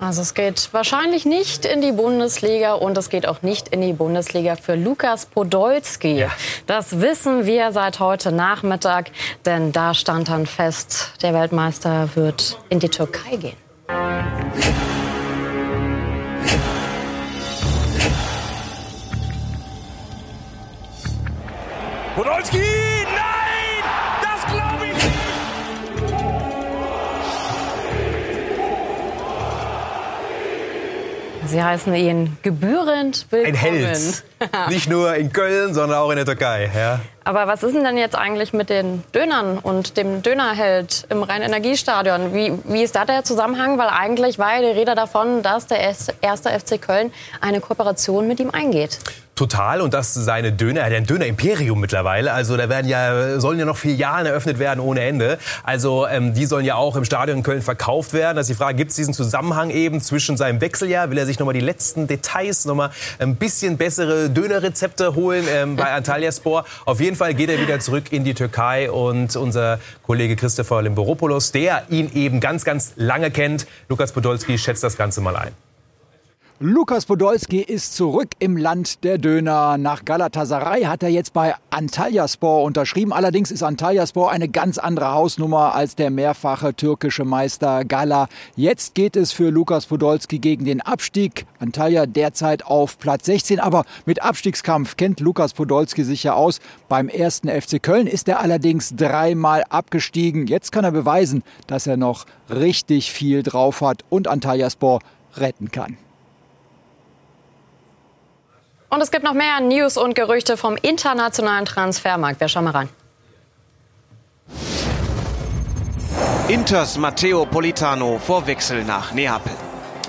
Also 0.00 0.22
es 0.22 0.34
geht 0.34 0.68
wahrscheinlich 0.72 1.24
nicht 1.24 1.64
in 1.64 1.80
die 1.80 1.92
Bundesliga 1.92 2.74
und 2.74 2.98
es 2.98 3.08
geht 3.08 3.26
auch 3.26 3.42
nicht 3.42 3.68
in 3.68 3.80
die 3.80 3.92
Bundesliga 3.92 4.56
für 4.56 4.74
Lukas 4.74 5.26
Podolski. 5.26 6.18
Ja. 6.18 6.30
Das 6.66 7.00
wissen 7.00 7.46
wir 7.46 7.70
seit 7.72 8.00
heute 8.00 8.32
Nachmittag, 8.32 9.10
denn 9.46 9.72
da 9.72 9.94
stand 9.94 10.28
dann 10.28 10.46
fest, 10.46 11.12
der 11.22 11.32
Weltmeister 11.32 12.10
wird 12.16 12.58
in 12.68 12.80
die 12.80 12.88
Türkei 12.88 13.36
gehen. 13.36 13.56
Podolski! 22.16 22.83
Sie 31.46 31.62
heißen 31.62 31.94
ihn 31.94 32.36
gebührend 32.42 33.26
willkommen. 33.30 33.54
Ein 33.54 33.60
Held. 33.60 34.24
Nicht 34.68 34.88
nur 34.88 35.14
in 35.14 35.32
Köln, 35.32 35.74
sondern 35.74 35.98
auch 35.98 36.10
in 36.10 36.16
der 36.16 36.24
Türkei. 36.24 36.70
Ja. 36.74 37.00
Aber 37.24 37.46
was 37.46 37.62
ist 37.62 37.74
denn 37.74 37.84
denn 37.84 37.96
jetzt 37.98 38.16
eigentlich 38.16 38.52
mit 38.52 38.70
den 38.70 39.02
Dönern 39.14 39.58
und 39.58 39.96
dem 39.96 40.22
Dönerheld 40.22 41.06
im 41.10 41.22
Rhein-Energiestadion? 41.22 42.34
Wie, 42.34 42.52
wie 42.64 42.82
ist 42.82 42.96
da 42.96 43.04
der 43.04 43.24
Zusammenhang? 43.24 43.78
Weil 43.78 43.88
eigentlich 43.88 44.38
war 44.38 44.54
ja 44.54 44.60
die 44.60 44.78
Rede 44.78 44.94
davon, 44.94 45.42
dass 45.42 45.66
der 45.66 45.80
erste 45.80 46.48
FC 46.50 46.80
Köln 46.80 47.12
eine 47.40 47.60
Kooperation 47.60 48.26
mit 48.26 48.40
ihm 48.40 48.50
eingeht. 48.50 48.98
Total 49.34 49.80
und 49.80 49.94
das 49.94 50.14
seine 50.14 50.52
Döner, 50.52 50.80
er 50.80 50.86
hat 50.86 50.92
ein 50.92 51.06
Döner-Imperium 51.06 51.80
mittlerweile. 51.80 52.32
Also 52.32 52.56
da 52.56 52.68
werden 52.68 52.88
ja 52.88 53.40
sollen 53.40 53.58
ja 53.58 53.64
noch 53.64 53.76
Filialen 53.76 54.26
eröffnet 54.26 54.60
werden 54.60 54.78
ohne 54.78 55.00
Ende. 55.00 55.38
Also 55.64 56.06
ähm, 56.06 56.34
die 56.34 56.46
sollen 56.46 56.64
ja 56.64 56.76
auch 56.76 56.94
im 56.94 57.04
Stadion 57.04 57.38
in 57.38 57.42
Köln 57.42 57.60
verkauft 57.60 58.12
werden. 58.12 58.36
Das 58.36 58.48
ist 58.48 58.56
die 58.56 58.62
Frage, 58.62 58.76
gibt 58.76 58.90
es 58.90 58.96
diesen 58.96 59.12
Zusammenhang 59.12 59.70
eben 59.70 60.00
zwischen 60.00 60.36
seinem 60.36 60.60
Wechseljahr? 60.60 61.10
Will 61.10 61.18
er 61.18 61.26
sich 61.26 61.40
noch 61.40 61.46
mal 61.46 61.52
die 61.52 61.60
letzten 61.60 62.06
Details, 62.06 62.64
noch 62.64 62.76
mal 62.76 62.90
ein 63.18 63.34
bisschen 63.34 63.76
bessere 63.76 64.30
Dönerrezepte 64.30 65.16
holen 65.16 65.46
ähm, 65.50 65.74
bei 65.74 65.90
Antalyaspor? 65.92 66.64
Auf 66.84 67.00
jeden 67.00 67.16
Fall 67.16 67.34
geht 67.34 67.50
er 67.50 67.60
wieder 67.60 67.80
zurück 67.80 68.12
in 68.12 68.22
die 68.22 68.34
Türkei 68.34 68.88
und 68.88 69.34
unser 69.34 69.80
Kollege 70.04 70.36
Christopher 70.36 70.82
Limboropoulos, 70.82 71.50
der 71.50 71.84
ihn 71.90 72.08
eben 72.14 72.38
ganz, 72.38 72.64
ganz 72.64 72.92
lange 72.94 73.32
kennt, 73.32 73.66
Lukas 73.88 74.12
Podolski 74.12 74.58
schätzt 74.58 74.84
das 74.84 74.96
Ganze 74.96 75.20
mal 75.20 75.34
ein. 75.34 75.63
Lukas 76.60 77.04
Podolski 77.04 77.62
ist 77.62 77.96
zurück 77.96 78.28
im 78.38 78.56
Land 78.56 79.02
der 79.02 79.18
Döner. 79.18 79.76
Nach 79.76 80.04
Galatasaray 80.04 80.84
hat 80.84 81.02
er 81.02 81.08
jetzt 81.08 81.32
bei 81.32 81.56
Antalyaspor 81.70 82.62
unterschrieben. 82.62 83.12
Allerdings 83.12 83.50
ist 83.50 83.64
Antalyaspor 83.64 84.30
eine 84.30 84.48
ganz 84.48 84.78
andere 84.78 85.10
Hausnummer 85.10 85.74
als 85.74 85.96
der 85.96 86.10
mehrfache 86.10 86.72
türkische 86.72 87.24
Meister 87.24 87.84
Gala. 87.84 88.28
Jetzt 88.54 88.94
geht 88.94 89.16
es 89.16 89.32
für 89.32 89.50
Lukas 89.50 89.86
Podolski 89.86 90.38
gegen 90.38 90.64
den 90.64 90.80
Abstieg. 90.80 91.44
Antalya 91.58 92.06
derzeit 92.06 92.64
auf 92.64 93.00
Platz 93.00 93.26
16, 93.26 93.58
aber 93.58 93.84
mit 94.06 94.22
Abstiegskampf 94.22 94.96
kennt 94.96 95.18
Lukas 95.18 95.54
Podolski 95.54 96.04
sich 96.04 96.22
ja 96.22 96.34
aus. 96.34 96.60
Beim 96.88 97.08
ersten 97.08 97.48
FC 97.48 97.82
Köln 97.82 98.06
ist 98.06 98.28
er 98.28 98.38
allerdings 98.38 98.94
dreimal 98.94 99.64
abgestiegen. 99.70 100.46
Jetzt 100.46 100.70
kann 100.70 100.84
er 100.84 100.92
beweisen, 100.92 101.42
dass 101.66 101.88
er 101.88 101.96
noch 101.96 102.26
richtig 102.48 103.10
viel 103.10 103.42
drauf 103.42 103.80
hat 103.80 104.04
und 104.08 104.28
Antalyaspor 104.28 105.00
retten 105.36 105.72
kann. 105.72 105.96
Und 108.94 109.00
es 109.00 109.10
gibt 109.10 109.24
noch 109.24 109.32
mehr 109.32 109.60
News 109.60 109.96
und 109.96 110.14
Gerüchte 110.14 110.56
vom 110.56 110.76
internationalen 110.76 111.64
Transfermarkt. 111.64 112.38
Wir 112.38 112.46
schauen 112.46 112.62
mal 112.62 112.70
rein. 112.70 112.88
Inters 116.46 116.96
Matteo 116.96 117.44
Politano 117.44 118.20
vor 118.24 118.46
Wechsel 118.46 118.84
nach 118.84 119.12
Neapel. 119.12 119.50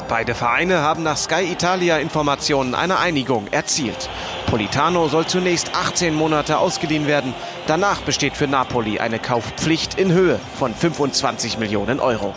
Beide 0.08 0.36
Vereine 0.36 0.82
haben 0.82 1.01
nach 1.01 1.18
Sky 1.18 1.51
Italia 1.51 1.98
Informationen 1.98 2.75
eine 2.75 3.00
Einigung 3.00 3.48
erzielt. 3.50 4.08
Politano 4.46 5.08
soll 5.08 5.25
zunächst 5.25 5.74
18 5.74 6.13
Monate 6.13 6.60
ausgeliehen 6.60 7.08
werden. 7.08 7.34
Danach 7.65 8.01
besteht 8.01 8.38
für 8.38 8.48
Napoli 8.48 9.00
eine 9.00 9.18
Kaufpflicht 9.18 9.98
in 9.98 10.12
Höhe 10.12 10.39
von 10.60 10.75
25 10.75 11.58
Millionen 11.58 12.00
Euro. 12.00 12.36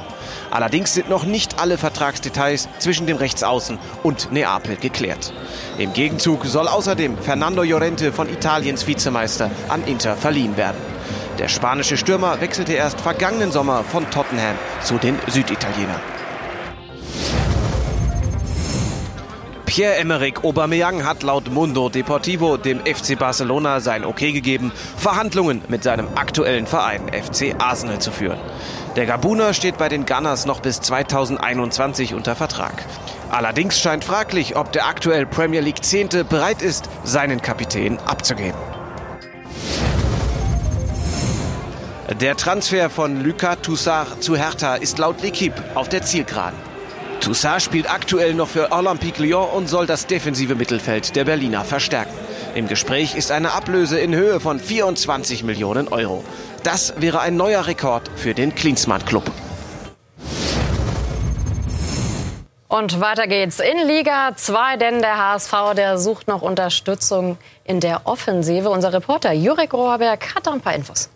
Allerdings 0.50 0.94
sind 0.94 1.08
noch 1.08 1.24
nicht 1.24 1.58
alle 1.58 1.78
Vertragsdetails 1.78 2.68
zwischen 2.78 3.06
dem 3.06 3.16
Rechtsaußen 3.16 3.78
und 4.02 4.32
Neapel 4.32 4.76
geklärt. 4.76 5.32
Im 5.78 5.92
Gegenzug 5.92 6.46
soll 6.46 6.68
außerdem 6.68 7.18
Fernando 7.18 7.62
Llorente 7.62 8.12
von 8.12 8.28
Italiens 8.28 8.86
Vizemeister 8.86 9.50
an 9.68 9.84
Inter 9.84 10.16
verliehen 10.16 10.56
werden. 10.56 10.78
Der 11.38 11.48
spanische 11.48 11.96
Stürmer 11.96 12.40
wechselte 12.40 12.72
erst 12.72 13.00
vergangenen 13.00 13.52
Sommer 13.52 13.84
von 13.84 14.10
Tottenham 14.10 14.56
zu 14.82 14.98
den 14.98 15.18
Süditalienern. 15.28 16.17
Pierre-Emerick 19.78 20.42
Aubameyang 20.42 21.04
hat 21.04 21.22
laut 21.22 21.52
Mundo 21.52 21.88
Deportivo 21.88 22.56
dem 22.56 22.80
FC 22.80 23.16
Barcelona 23.16 23.78
sein 23.78 24.04
Okay 24.04 24.32
gegeben, 24.32 24.72
Verhandlungen 24.96 25.62
mit 25.68 25.84
seinem 25.84 26.08
aktuellen 26.16 26.66
Verein 26.66 27.02
FC 27.12 27.54
Arsenal 27.60 28.00
zu 28.00 28.10
führen. 28.10 28.40
Der 28.96 29.06
Gabuner 29.06 29.54
steht 29.54 29.78
bei 29.78 29.88
den 29.88 30.04
Gunners 30.04 30.46
noch 30.46 30.58
bis 30.58 30.80
2021 30.80 32.12
unter 32.12 32.34
Vertrag. 32.34 32.84
Allerdings 33.30 33.78
scheint 33.78 34.02
fraglich, 34.02 34.56
ob 34.56 34.72
der 34.72 34.88
aktuell 34.88 35.26
Premier 35.26 35.60
League 35.60 35.84
Zehnte 35.84 36.24
bereit 36.24 36.60
ist, 36.60 36.90
seinen 37.04 37.40
Kapitän 37.40 38.00
abzugeben. 38.00 38.58
Der 42.20 42.36
Transfer 42.36 42.90
von 42.90 43.22
Lucas 43.22 43.58
Toussaint 43.62 44.24
zu 44.24 44.34
Hertha 44.34 44.74
ist 44.74 44.98
laut 44.98 45.20
L'Equipe 45.22 45.76
auf 45.76 45.88
der 45.88 46.02
Zielgeraden. 46.02 46.67
Toussaint 47.20 47.62
spielt 47.62 47.90
aktuell 47.90 48.34
noch 48.34 48.48
für 48.48 48.72
Olympique 48.72 49.22
Lyon 49.22 49.48
und 49.50 49.68
soll 49.68 49.86
das 49.86 50.06
defensive 50.06 50.54
Mittelfeld 50.54 51.16
der 51.16 51.24
Berliner 51.24 51.64
verstärken. 51.64 52.14
Im 52.54 52.68
Gespräch 52.68 53.14
ist 53.14 53.30
eine 53.30 53.52
Ablöse 53.52 53.98
in 53.98 54.14
Höhe 54.14 54.40
von 54.40 54.58
24 54.58 55.44
Millionen 55.44 55.88
Euro. 55.88 56.24
Das 56.62 56.94
wäre 56.98 57.20
ein 57.20 57.36
neuer 57.36 57.66
Rekord 57.66 58.10
für 58.16 58.34
den 58.34 58.54
Klinsmann 58.54 59.04
Club. 59.04 59.30
Und 62.68 63.00
weiter 63.00 63.26
geht's 63.26 63.60
in 63.60 63.86
Liga 63.86 64.36
2, 64.36 64.76
denn 64.76 65.00
der 65.00 65.16
HSV, 65.16 65.52
der 65.74 65.98
sucht 65.98 66.28
noch 66.28 66.42
Unterstützung 66.42 67.38
in 67.64 67.80
der 67.80 68.06
Offensive. 68.06 68.68
Unser 68.68 68.92
Reporter 68.92 69.32
Jurek 69.32 69.72
Rohrberg 69.72 70.34
hat 70.34 70.46
da 70.46 70.52
ein 70.52 70.60
paar 70.60 70.74
Infos. 70.74 71.08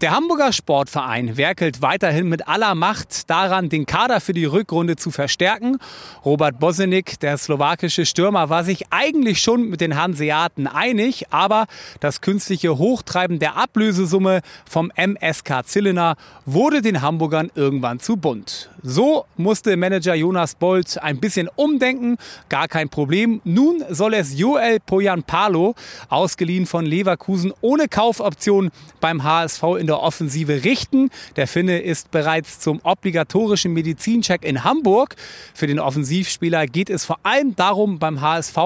Der 0.00 0.10
Hamburger 0.10 0.52
Sportverein 0.52 1.36
werkelt 1.36 1.80
weiterhin 1.80 2.28
mit 2.28 2.48
aller 2.48 2.74
Macht 2.74 3.30
daran, 3.30 3.68
den 3.68 3.86
Kader 3.86 4.20
für 4.20 4.32
die 4.32 4.44
Rückrunde 4.44 4.96
zu 4.96 5.12
verstärken. 5.12 5.78
Robert 6.24 6.58
Bosenik, 6.58 7.20
der 7.20 7.38
slowakische 7.38 8.04
Stürmer, 8.04 8.50
war 8.50 8.64
sich 8.64 8.86
eigentlich 8.90 9.40
schon 9.40 9.70
mit 9.70 9.80
den 9.80 9.96
Hanseaten 9.96 10.66
einig, 10.66 11.26
aber 11.30 11.66
das 12.00 12.20
künstliche 12.20 12.76
Hochtreiben 12.76 13.38
der 13.38 13.56
Ablösesumme 13.56 14.40
vom 14.68 14.90
MSK 14.96 15.64
Zilliner 15.64 16.16
wurde 16.44 16.82
den 16.82 17.00
Hamburgern 17.00 17.52
irgendwann 17.54 18.00
zu 18.00 18.16
bunt. 18.16 18.70
So 18.82 19.24
musste 19.36 19.76
Manager 19.76 20.14
Jonas 20.14 20.56
Bolt 20.56 21.02
ein 21.02 21.18
bisschen 21.18 21.48
umdenken, 21.54 22.18
gar 22.48 22.68
kein 22.68 22.90
Problem. 22.90 23.40
Nun 23.44 23.82
soll 23.88 24.12
es 24.12 24.38
Joel 24.38 24.80
Poyanpalo, 24.80 25.74
ausgeliehen 26.10 26.66
von 26.66 26.84
Leverkusen 26.84 27.52
ohne 27.62 27.88
Kaufoption 27.88 28.70
beim 29.00 29.22
HSV 29.22 29.62
in 29.78 29.86
der 29.86 29.93
Offensive 30.02 30.64
richten. 30.64 31.10
Der 31.36 31.46
Finne 31.46 31.80
ist 31.80 32.10
bereits 32.10 32.60
zum 32.60 32.80
obligatorischen 32.82 33.72
Medizincheck 33.72 34.44
in 34.44 34.64
Hamburg. 34.64 35.16
Für 35.54 35.66
den 35.66 35.78
Offensivspieler 35.78 36.66
geht 36.66 36.90
es 36.90 37.04
vor 37.04 37.18
allem 37.22 37.56
darum, 37.56 37.98
beim 37.98 38.20
HSV 38.20 38.56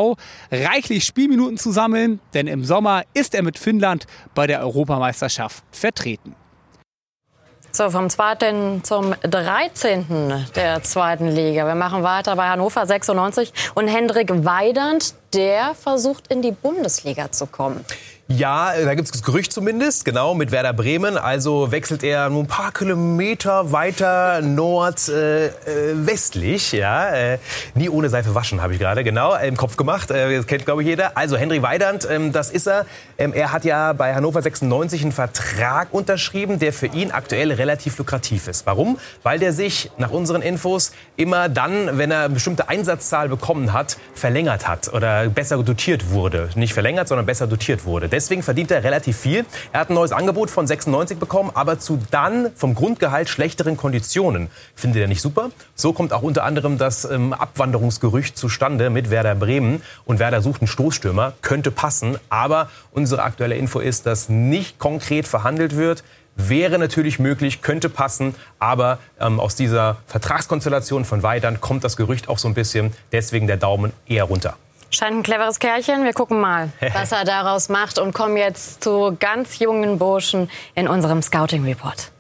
reichlich 0.51 1.05
Spielminuten 1.05 1.59
zu 1.59 1.71
sammeln, 1.71 2.21
denn 2.35 2.47
im 2.47 2.65
Sommer 2.65 3.03
ist 3.15 3.35
er 3.35 3.43
mit 3.43 3.59
Finnland 3.59 4.07
bei 4.35 4.47
der 4.47 4.61
Europameisterschaft 4.61 5.63
vertreten. 5.71 6.35
So, 7.71 7.91
vom 7.91 8.09
2. 8.09 8.81
zum 8.83 9.15
13. 9.21 10.47
der 10.57 10.83
zweiten 10.83 11.29
Liga. 11.29 11.67
Wir 11.67 11.75
machen 11.75 12.03
weiter 12.03 12.35
bei 12.35 12.49
Hannover 12.49 12.87
96 12.87 13.53
und 13.75 13.89
Hendrik 13.89 14.45
Weidand, 14.45 15.15
der 15.35 15.75
versucht 15.75 16.27
in 16.29 16.43
die 16.43 16.51
Bundesliga 16.51 17.31
zu 17.31 17.47
kommen. 17.47 17.85
Ja, 18.31 18.75
da 18.85 18.95
gibt 18.95 19.07
es 19.07 19.13
das 19.13 19.23
Gerücht 19.23 19.55
zumindest, 19.55 20.05
genau, 20.05 20.35
mit 20.35 20.53
Werder 20.53 20.75
Bremen. 20.75 21.17
Also 21.17 21.73
wechselt 21.73 22.03
er 22.03 22.29
nur 22.29 22.43
ein 22.43 22.47
paar 22.47 22.73
Kilometer 22.73 23.73
weiter 23.73 24.43
nordwestlich. 24.43 26.75
Äh, 26.75 26.77
äh, 26.77 26.81
ja, 26.81 27.09
äh, 27.09 27.39
nie 27.75 27.89
ohne 27.89 28.11
Seife 28.11 28.35
waschen, 28.35 28.61
habe 28.61 28.75
ich 28.75 28.79
gerade, 28.79 29.03
genau, 29.03 29.35
im 29.35 29.57
Kopf 29.57 29.79
gemacht. 29.79 30.11
Äh, 30.11 30.37
das 30.37 30.47
kennt, 30.47 30.67
glaube 30.67 30.83
ich, 30.83 30.89
jeder. 30.89 31.17
Also 31.17 31.39
Henry 31.39 31.63
Weidand, 31.63 32.07
ähm, 32.11 32.31
das 32.31 32.51
ist 32.51 32.69
er. 32.69 32.85
Ähm, 33.17 33.33
er 33.33 33.51
hat 33.51 33.65
ja 33.65 33.95
bei 33.95 34.15
Hannover 34.15 34.43
96 34.43 35.05
einen 35.05 35.13
Vertrag 35.13 35.95
unterschrieben, 35.95 36.59
der 36.59 36.75
für 36.75 36.89
ihn 36.89 37.13
aktuell 37.13 37.51
relativ 37.51 37.97
lukrativ 37.97 38.47
ist. 38.47 38.67
Warum? 38.67 38.99
Weil 39.23 39.39
der 39.39 39.55
sich 39.55 39.91
nach 39.97 40.11
unseren 40.11 40.43
Infos 40.43 40.93
immer 41.17 41.49
dann, 41.49 41.97
wenn 41.97 42.11
er 42.11 42.25
eine 42.25 42.35
bestimmte 42.35 42.69
Einsatzzahl 42.69 43.31
bekommen 43.31 43.73
hat, 43.73 43.97
verlängert 44.15 44.69
hat 44.69 44.93
oder 44.93 45.31
besser 45.31 45.63
dotiert 45.63 46.11
wurde. 46.11 46.51
Nicht 46.57 46.75
verlängert, 46.75 47.09
sondern 47.09 47.25
besser 47.25 47.47
dotiert 47.47 47.87
wurde. 47.87 48.11
Deswegen 48.19 48.43
verdient 48.43 48.73
er 48.73 48.83
relativ 48.83 49.17
viel. 49.17 49.47
Er 49.73 49.79
hat 49.79 49.91
ein 49.91 49.95
neues 49.95 50.11
Angebot 50.11 50.51
von 50.51 50.67
96 50.67 51.21
bekommen, 51.21 51.53
aber 51.55 51.79
zu 51.79 52.01
dann 52.11 52.51
vom 52.57 52.75
Grundgehalt 52.75 53.29
schlechteren 53.29 53.77
Konditionen. 53.77 54.49
Findet 54.75 55.03
er 55.03 55.07
nicht 55.07 55.23
super? 55.23 55.53
So 55.77 55.93
kommt 55.93 56.13
auch 56.13 56.23
unter 56.23 56.43
anderem 56.43 56.79
das 56.79 57.05
ähm, 57.05 57.33
Abwanderungsgerücht 57.33 58.37
zustande 58.37 58.91
mit 58.91 59.11
Werder 59.11 59.37
Bremen. 59.37 59.83
Und 60.05 60.19
Werder 60.19 60.43
sucht 60.43 60.63
einen 60.63 60.67
Stoßstürmer, 60.67 61.35
könnte 61.43 61.71
passen. 61.71 62.19
Aber 62.29 62.71
unsere 62.91 63.23
aktuelle 63.23 63.55
Info 63.55 63.79
ist, 63.79 64.05
dass 64.07 64.29
nicht 64.29 64.81
konkret 64.81 65.29
verhandelt 65.29 65.77
wird. 65.77 66.03
Wäre 66.35 66.81
natürlich 66.81 67.21
möglich, 67.21 67.63
könnte 67.63 67.89
passen, 67.89 68.35
aber 68.59 68.99
ähm, 69.21 69.39
aus 69.39 69.55
dieser 69.55 69.99
Vertragskonstellation 70.09 71.05
von 71.05 71.23
Weidern 71.23 71.61
kommt 71.61 71.85
das 71.85 71.97
Gerücht 71.97 72.29
auch 72.29 72.39
so 72.39 72.49
ein 72.49 72.55
bisschen. 72.55 72.93
Deswegen 73.13 73.47
der 73.47 73.59
Daumen 73.59 73.93
eher 74.09 74.25
runter. 74.25 74.57
Scheint 74.91 75.17
ein 75.17 75.23
cleveres 75.23 75.59
Kerlchen. 75.59 76.05
Wir 76.05 76.15
gucken 76.15 76.41
mal, 76.41 76.71
was 76.95 77.13
er 77.13 77.25
daraus 77.25 77.69
macht 77.69 77.99
und 77.99 78.15
kommen 78.15 78.37
jetzt 78.37 78.83
zu 78.83 79.17
ganz 79.21 79.59
jungen 79.59 79.99
Burschen 79.99 80.51
in 80.75 80.89
unserem 80.89 81.21
Scouting 81.21 81.65
Report. 81.65 82.11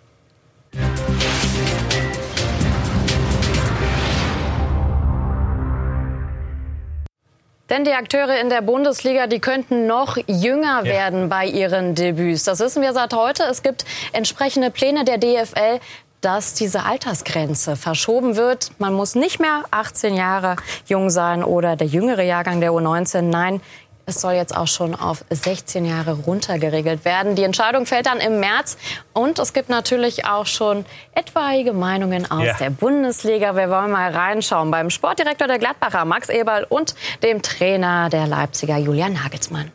Denn 7.70 7.84
die 7.84 7.92
Akteure 7.92 8.40
in 8.40 8.48
der 8.48 8.62
Bundesliga, 8.62 9.26
die 9.26 9.40
könnten 9.40 9.86
noch 9.86 10.16
jünger 10.26 10.84
werden 10.84 11.28
bei 11.28 11.44
ihren 11.44 11.94
Debüts. 11.94 12.44
Das 12.44 12.60
wissen 12.60 12.80
wir 12.80 12.94
seit 12.94 13.12
heute. 13.12 13.42
Es 13.44 13.62
gibt 13.62 13.84
entsprechende 14.12 14.70
Pläne 14.70 15.04
der 15.04 15.18
DFL, 15.18 15.80
dass 16.20 16.54
diese 16.54 16.84
Altersgrenze 16.84 17.76
verschoben 17.76 18.36
wird. 18.36 18.72
Man 18.78 18.94
muss 18.94 19.14
nicht 19.14 19.40
mehr 19.40 19.64
18 19.70 20.14
Jahre 20.14 20.56
jung 20.86 21.10
sein 21.10 21.44
oder 21.44 21.76
der 21.76 21.86
jüngere 21.86 22.22
Jahrgang 22.22 22.60
der 22.60 22.72
U19. 22.72 23.22
Nein, 23.22 23.60
es 24.08 24.22
soll 24.22 24.32
jetzt 24.32 24.56
auch 24.56 24.66
schon 24.66 24.94
auf 24.94 25.22
16 25.28 25.84
Jahre 25.84 26.14
runtergeregelt 26.14 27.04
werden. 27.04 27.34
Die 27.34 27.42
Entscheidung 27.42 27.84
fällt 27.84 28.06
dann 28.06 28.20
im 28.20 28.40
März. 28.40 28.78
Und 29.12 29.38
es 29.38 29.52
gibt 29.52 29.68
natürlich 29.68 30.24
auch 30.24 30.46
schon 30.46 30.86
etwaige 31.14 31.74
Meinungen 31.74 32.28
aus 32.30 32.44
ja. 32.44 32.54
der 32.54 32.70
Bundesliga. 32.70 33.54
Wir 33.54 33.68
wollen 33.68 33.90
mal 33.90 34.10
reinschauen 34.10 34.70
beim 34.70 34.88
Sportdirektor 34.88 35.46
der 35.46 35.58
Gladbacher, 35.58 36.06
Max 36.06 36.30
Eberl, 36.30 36.64
und 36.70 36.94
dem 37.22 37.42
Trainer 37.42 38.08
der 38.08 38.26
Leipziger, 38.26 38.78
Julian 38.78 39.12
Nagelsmann. 39.12 39.70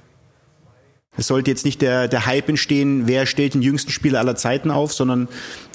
Es 1.16 1.28
sollte 1.28 1.52
jetzt 1.52 1.66
nicht 1.66 1.82
der, 1.82 2.08
der 2.08 2.26
Hype 2.26 2.50
entstehen, 2.50 3.06
wer 3.06 3.26
stellt 3.26 3.54
den 3.54 3.62
jüngsten 3.62 3.92
Spieler 3.92 4.20
aller 4.20 4.36
Zeiten 4.36 4.72
auf, 4.72 4.94
sondern, 4.94 5.28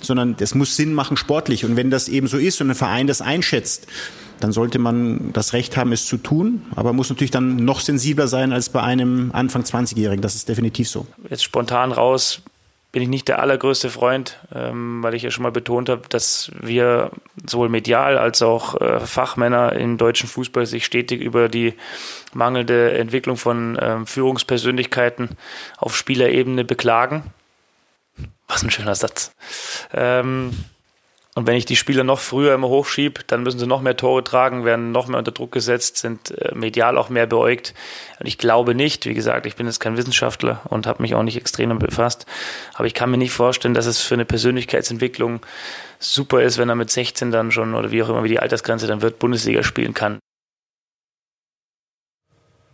sondern 0.02 0.36
es 0.40 0.54
muss 0.54 0.74
Sinn 0.76 0.94
machen 0.94 1.16
sportlich. 1.16 1.64
Und 1.64 1.76
wenn 1.76 1.90
das 1.90 2.08
eben 2.08 2.26
so 2.26 2.38
ist 2.38 2.60
und 2.60 2.70
ein 2.70 2.74
Verein 2.74 3.06
das 3.06 3.20
einschätzt, 3.20 3.86
dann 4.40 4.52
sollte 4.52 4.78
man 4.78 5.32
das 5.32 5.52
Recht 5.52 5.76
haben, 5.76 5.92
es 5.92 6.06
zu 6.06 6.16
tun. 6.16 6.62
Aber 6.74 6.92
muss 6.92 7.08
natürlich 7.08 7.30
dann 7.30 7.56
noch 7.56 7.80
sensibler 7.80 8.28
sein 8.28 8.52
als 8.52 8.68
bei 8.68 8.82
einem 8.82 9.30
Anfang 9.32 9.62
20-Jährigen. 9.62 10.22
Das 10.22 10.34
ist 10.34 10.48
definitiv 10.48 10.88
so. 10.88 11.06
Jetzt 11.28 11.44
spontan 11.44 11.92
raus 11.92 12.42
bin 12.90 13.02
ich 13.02 13.08
nicht 13.08 13.28
der 13.28 13.40
allergrößte 13.40 13.90
Freund, 13.90 14.38
ähm, 14.54 15.02
weil 15.02 15.14
ich 15.14 15.22
ja 15.22 15.30
schon 15.30 15.42
mal 15.42 15.52
betont 15.52 15.88
habe, 15.88 16.02
dass 16.08 16.50
wir 16.58 17.10
sowohl 17.46 17.68
medial 17.68 18.16
als 18.16 18.40
auch 18.40 18.80
äh, 18.80 19.00
Fachmänner 19.00 19.74
im 19.74 19.98
deutschen 19.98 20.28
Fußball 20.28 20.64
sich 20.64 20.86
stetig 20.86 21.20
über 21.20 21.48
die 21.48 21.74
mangelnde 22.32 22.96
Entwicklung 22.96 23.36
von 23.36 23.78
ähm, 23.80 24.06
Führungspersönlichkeiten 24.06 25.30
auf 25.76 25.96
Spielerebene 25.96 26.64
beklagen. 26.64 27.24
Was 28.46 28.62
ein 28.62 28.70
schöner 28.70 28.94
Satz. 28.94 29.32
Ähm, 29.92 30.52
und 31.38 31.46
wenn 31.46 31.54
ich 31.54 31.66
die 31.66 31.76
Spieler 31.76 32.02
noch 32.02 32.18
früher 32.18 32.52
immer 32.52 32.66
hochschiebe, 32.68 33.20
dann 33.28 33.44
müssen 33.44 33.60
sie 33.60 33.66
noch 33.68 33.80
mehr 33.80 33.96
Tore 33.96 34.24
tragen, 34.24 34.64
werden 34.64 34.90
noch 34.90 35.06
mehr 35.06 35.20
unter 35.20 35.30
Druck 35.30 35.52
gesetzt, 35.52 35.96
sind 35.96 36.32
äh, 36.32 36.52
medial 36.52 36.98
auch 36.98 37.10
mehr 37.10 37.28
beäugt. 37.28 37.74
Und 38.18 38.26
ich 38.26 38.38
glaube 38.38 38.74
nicht, 38.74 39.06
wie 39.06 39.14
gesagt, 39.14 39.46
ich 39.46 39.54
bin 39.54 39.66
jetzt 39.66 39.78
kein 39.78 39.96
Wissenschaftler 39.96 40.62
und 40.68 40.88
habe 40.88 41.00
mich 41.00 41.14
auch 41.14 41.22
nicht 41.22 41.36
extrem 41.36 41.68
damit 41.68 41.90
befasst, 41.90 42.26
aber 42.74 42.88
ich 42.88 42.94
kann 42.94 43.12
mir 43.12 43.18
nicht 43.18 43.30
vorstellen, 43.30 43.72
dass 43.72 43.86
es 43.86 44.00
für 44.00 44.14
eine 44.14 44.24
Persönlichkeitsentwicklung 44.24 45.38
super 46.00 46.42
ist, 46.42 46.58
wenn 46.58 46.70
er 46.70 46.74
mit 46.74 46.90
16 46.90 47.30
dann 47.30 47.52
schon 47.52 47.76
oder 47.76 47.92
wie 47.92 48.02
auch 48.02 48.08
immer 48.08 48.24
wie 48.24 48.30
die 48.30 48.40
Altersgrenze 48.40 48.88
dann 48.88 49.00
wird, 49.00 49.20
Bundesliga 49.20 49.62
spielen 49.62 49.94
kann. 49.94 50.18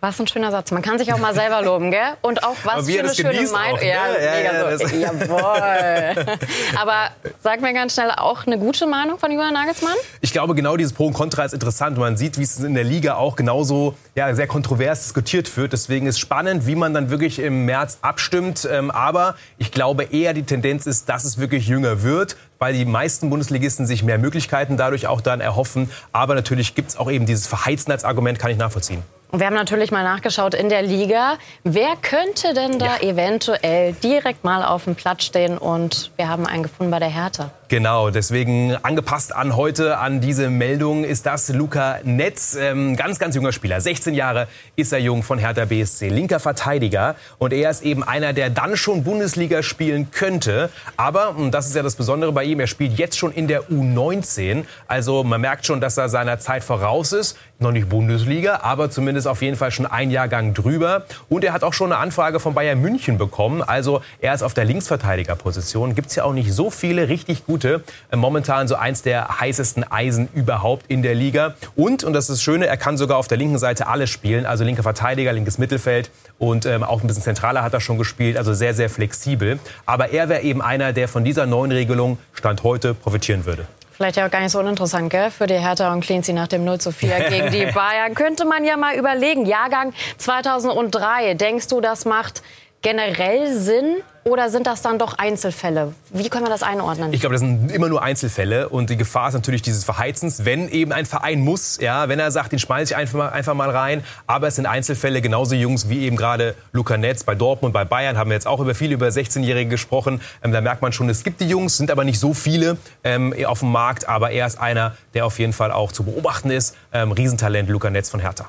Was 0.05 0.21
ein 0.21 0.27
schöner 0.27 0.51
Satz. 0.51 0.71
Man 0.71 0.83
kann 0.83 0.99
sich 0.99 1.15
auch 1.15 1.19
mal 1.19 1.33
selber 1.33 1.63
loben, 1.63 1.91
gell? 1.91 1.99
Und 2.21 2.45
auch 2.45 2.57
was 2.63 2.87
für 2.87 2.99
eine 2.99 3.15
schöne 3.15 3.49
Meinung. 3.51 3.79
Ne? 3.81 3.89
Ja, 3.89 4.03
ja, 4.23 4.69
ja, 4.69 4.77
so. 4.77 4.85
Jawohl. 4.95 6.37
Aber 6.79 7.09
sag 7.43 7.63
mir 7.63 7.73
ganz 7.73 7.95
schnell 7.95 8.11
auch 8.11 8.47
eine 8.47 8.59
gute 8.59 8.87
Meinung 8.87 9.19
von 9.19 9.33
Julian 9.33 9.55
Nagelsmann? 9.55 9.95
Ich 10.21 10.31
glaube, 10.31 10.55
genau 10.55 10.77
dieses 10.77 10.93
Pro 10.93 11.07
und 11.07 11.15
Contra 11.15 11.47
ist 11.47 11.55
interessant. 11.55 11.97
Man 11.97 12.19
sieht, 12.19 12.37
wie 12.37 12.43
es 12.43 12.59
in 12.59 12.75
der 12.75 12.85
Liga 12.85 13.15
auch 13.15 13.35
genauso 13.35 13.97
ja, 14.15 14.35
sehr 14.35 14.47
kontrovers 14.47 15.05
diskutiert 15.05 15.57
wird. 15.57 15.73
Deswegen 15.73 16.07
ist 16.07 16.19
spannend, 16.19 16.67
wie 16.67 16.75
man 16.75 16.93
dann 16.93 17.09
wirklich 17.09 17.39
im 17.39 17.65
März 17.65 17.97
abstimmt. 18.03 18.69
Ähm, 18.71 18.91
aber 18.91 19.37
ich 19.57 19.73
glaube 19.73 20.05
eher 20.05 20.35
die 20.35 20.43
Tendenz 20.43 20.85
ist, 20.85 21.09
dass 21.09 21.25
es 21.25 21.39
wirklich 21.39 21.67
jünger 21.67 22.03
wird 22.03 22.37
weil 22.61 22.73
die 22.73 22.87
meisten 22.87 23.29
Bundesligisten 23.29 23.85
sich 23.85 24.05
mehr 24.05 24.17
Möglichkeiten 24.17 24.79
dadurch 24.79 25.07
auch 25.07 25.21
dann 25.21 25.43
erhoffen. 25.43 25.91
Aber 26.13 26.35
natürlich 26.35 26.75
gibt 26.75 26.91
es 26.91 26.97
auch 26.97 27.11
eben 27.11 27.27
dieses 27.27 27.47
Verheizen 27.47 27.93
als 27.93 28.05
Argument, 28.05 28.39
kann 28.39 28.51
ich 28.51 28.57
nachvollziehen. 28.57 29.03
Und 29.35 29.41
wir 29.41 29.49
haben 29.49 29.55
natürlich 29.55 29.91
mal 29.91 30.05
nachgeschaut 30.05 30.55
in 30.55 30.69
der 30.69 30.83
Liga. 30.83 31.39
Wer 31.65 31.97
könnte 32.01 32.55
denn 32.55 32.79
da 32.79 32.99
ja. 33.01 33.09
eventuell 33.09 33.93
direkt 33.95 34.45
mal 34.45 34.63
auf 34.65 34.85
dem 34.85 34.95
Platz 34.95 35.25
stehen? 35.25 35.59
Und 35.59 36.13
wir 36.15 36.29
haben 36.29 36.47
einen 36.47 36.63
gefunden 36.63 36.93
bei 36.93 37.01
der 37.01 37.09
Hertha. 37.09 37.51
Genau, 37.69 38.11
deswegen 38.11 38.77
angepasst 38.83 39.35
an 39.35 39.57
heute, 39.57 39.97
an 39.97 40.21
diese 40.21 40.51
Meldung, 40.51 41.03
ist 41.03 41.25
das 41.25 41.49
Luca 41.49 41.99
Netz. 42.05 42.57
Ähm, 42.61 42.95
ganz, 42.95 43.19
ganz 43.19 43.35
junger 43.35 43.53
Spieler. 43.53 43.81
16 43.81 44.13
Jahre 44.13 44.49
ist 44.77 44.93
er 44.93 44.99
jung 44.99 45.23
von 45.23 45.39
Hertha 45.39 45.65
BSC. 45.65 46.11
Linker 46.11 46.41
Verteidiger. 46.41 47.17
Und 47.39 47.55
er 47.55 47.71
ist 47.71 47.83
eben 47.83 48.05
einer, 48.05 48.35
der 48.35 48.51
dann 48.51 48.77
schon 48.77 49.03
Bundesliga 49.03 49.63
spielen 49.63 50.11
könnte. 50.11 50.69
Aber, 50.99 51.37
und 51.37 51.53
das 51.53 51.67
ist 51.67 51.75
ja 51.75 51.83
das 51.83 51.97
Besondere 51.97 52.33
bei 52.33 52.45
ihm, 52.45 52.61
er 52.61 52.67
spielt 52.67 52.99
jetzt 52.99 53.17
schon 53.17 53.33
in 53.33 53.49
der 53.49 53.63
U19. 53.71 54.65
Also 54.87 55.25
man 55.25 55.41
merkt 55.41 55.65
schon, 55.65 55.81
dass 55.81 55.97
er 55.97 56.11
seiner 56.11 56.39
Zeit 56.39 56.65
voraus 56.65 57.13
ist. 57.15 57.39
Noch 57.61 57.73
nicht 57.73 57.89
Bundesliga, 57.89 58.61
aber 58.63 58.91
zumindest 58.91 59.27
auf 59.27 59.41
jeden 59.41 59.57
Fall 59.57 59.71
schon 59.71 59.87
ein 59.87 60.11
Jahrgang 60.11 60.53
drüber. 60.53 61.07
Und 61.31 61.45
er 61.45 61.55
hat 61.55 61.63
auch 61.63 61.73
schon 61.73 61.93
eine 61.93 62.01
Anfrage 62.01 62.41
von 62.41 62.53
Bayern 62.53 62.81
München 62.81 63.17
bekommen. 63.17 63.63
Also 63.63 64.03
er 64.21 64.35
ist 64.35 64.43
auf 64.43 64.53
der 64.53 64.67
Linksverteidigerposition. 64.67 65.95
Gibt 65.95 66.11
es 66.11 66.17
ja 66.17 66.25
auch 66.25 66.35
nicht 66.35 66.53
so 66.53 66.69
viele 66.69 67.09
richtig 67.09 67.47
gute 67.47 67.64
Minute. 67.65 67.85
Äh, 68.11 68.17
momentan 68.17 68.69
so 68.69 68.77
eins 68.77 69.03
der 69.03 69.41
heißesten 69.41 69.91
Eisen 69.91 70.29
überhaupt 70.35 70.85
in 70.89 71.03
der 71.03 71.15
Liga. 71.15 71.55
Und, 71.75 72.05
und 72.05 72.13
das 72.13 72.25
ist 72.25 72.39
das 72.39 72.43
Schöne, 72.43 72.67
er 72.67 72.77
kann 72.77 72.97
sogar 72.97 73.19
auf 73.19 73.29
der 73.29 73.39
linken 73.39 73.59
Seite 73.59 73.87
alles 73.87 74.11
spielen. 74.11 74.47
Also 74.47 74.65
linker 74.65 74.83
Verteidiger, 74.83 75.33
linkes 75.33 75.59
Mittelfeld 75.59 76.11
und 76.39 76.67
ähm, 76.67 76.83
auch 76.83 77.03
ein 77.03 77.07
bisschen 77.07 77.23
zentraler 77.23 77.63
hat 77.63 77.73
er 77.73 77.81
schon 77.81 77.99
gespielt. 77.99 78.37
Also 78.37 78.53
sehr, 78.55 78.75
sehr 78.75 78.91
flexibel. 78.91 79.59
Aber 79.87 80.11
er 80.11 80.29
wäre 80.29 80.43
eben 80.43 80.63
einer, 80.63 80.93
der 80.93 81.09
von 81.09 81.25
dieser 81.25 81.47
neuen 81.47 81.73
Regelung 81.73 82.19
Stand 82.33 82.63
heute 82.63 82.95
profitieren 82.95 83.47
würde. 83.47 83.67
Vielleicht 83.93 84.17
ja 84.17 84.27
auch 84.27 84.31
gar 84.31 84.41
nicht 84.41 84.51
so 84.51 84.59
uninteressant, 84.59 85.09
gell? 85.09 85.31
Für 85.31 85.47
die 85.47 85.55
Hertha 85.55 85.93
und 85.93 86.01
Cleansy 86.01 86.33
nach 86.33 86.49
dem 86.49 86.65
0 86.65 86.81
zu 86.81 86.91
4 86.91 87.21
gegen 87.31 87.53
die 87.53 87.67
Bayern. 87.67 88.15
Könnte 88.15 88.45
man 88.45 88.65
ja 88.65 88.77
mal 88.77 88.97
überlegen. 88.97 89.47
Jahrgang 89.47 89.93
2003. 90.19 91.35
Denkst 91.35 91.69
du, 91.69 91.81
das 91.81 92.05
macht 92.05 92.43
generell 92.85 93.53
Sinn? 93.59 93.97
Oder 94.25 94.49
sind 94.49 94.67
das 94.67 94.81
dann 94.81 94.99
doch 94.99 95.19
Einzelfälle? 95.19 95.93
Wie 96.11 96.31
können 96.31 96.47
wir 96.47 96.51
das 96.51 96.63
einordnen? 96.63 97.13
Ich 97.13 97.21
glaube, 97.21 97.35
das 97.35 97.41
sind 97.41 97.71
immer 97.71 97.89
nur 97.91 98.03
Einzelfälle. 98.03 98.71
Und 98.71 98.89
die 98.89 98.97
Gefahr 98.97 99.29
ist 99.29 99.35
natürlich 99.35 99.61
dieses 99.61 99.85
Verheizens, 99.85 100.47
wenn 100.47 100.71
eben 100.71 100.93
ein 100.93 101.05
Verein 101.05 101.41
muss, 101.41 101.79
ja, 101.79 102.09
wenn 102.09 102.19
er 102.19 102.31
sagt, 102.31 102.53
den 102.53 102.59
schmeiße 102.59 102.95
ich 102.95 102.97
einfach 102.97 103.19
mal, 103.19 103.29
einfach 103.29 103.53
mal 103.53 103.69
rein. 103.69 104.03
Aber 104.27 104.47
es 104.47 104.57
sind 104.57 104.65
Einzelfälle, 104.65 105.21
genauso 105.21 105.55
Jungs 105.55 105.91
wie 105.91 106.05
eben 106.07 106.17
gerade 106.17 106.55
Luca 106.73 106.97
Netz 106.97 107.25
bei 107.25 107.35
Dortmund, 107.35 107.75
bei 107.75 107.85
Bayern, 107.85 108.17
haben 108.17 108.31
wir 108.31 108.35
jetzt 108.35 108.47
auch 108.47 108.61
über 108.61 108.75
viele 108.75 108.95
über 108.95 109.09
16-Jährige 109.09 109.69
gesprochen. 109.69 110.23
Ähm, 110.43 110.53
da 110.53 110.63
merkt 110.63 110.81
man 110.81 110.93
schon, 110.93 111.11
es 111.11 111.23
gibt 111.23 111.43
die 111.43 111.49
Jungs, 111.49 111.77
sind 111.77 111.91
aber 111.91 112.05
nicht 112.05 112.19
so 112.19 112.33
viele 112.33 112.79
ähm, 113.03 113.35
auf 113.45 113.59
dem 113.61 113.73
Markt. 113.73 114.09
Aber 114.09 114.31
er 114.31 114.47
ist 114.47 114.59
einer, 114.59 114.97
der 115.13 115.27
auf 115.27 115.39
jeden 115.39 115.53
Fall 115.53 115.71
auch 115.71 115.93
zu 115.93 116.03
beobachten 116.05 116.51
ist. 116.51 116.77
Ähm, 116.95 117.13
Riesentalent, 117.13 117.69
Luca 117.69 117.91
Netz 117.91 118.09
von 118.09 118.21
Hertha. 118.21 118.49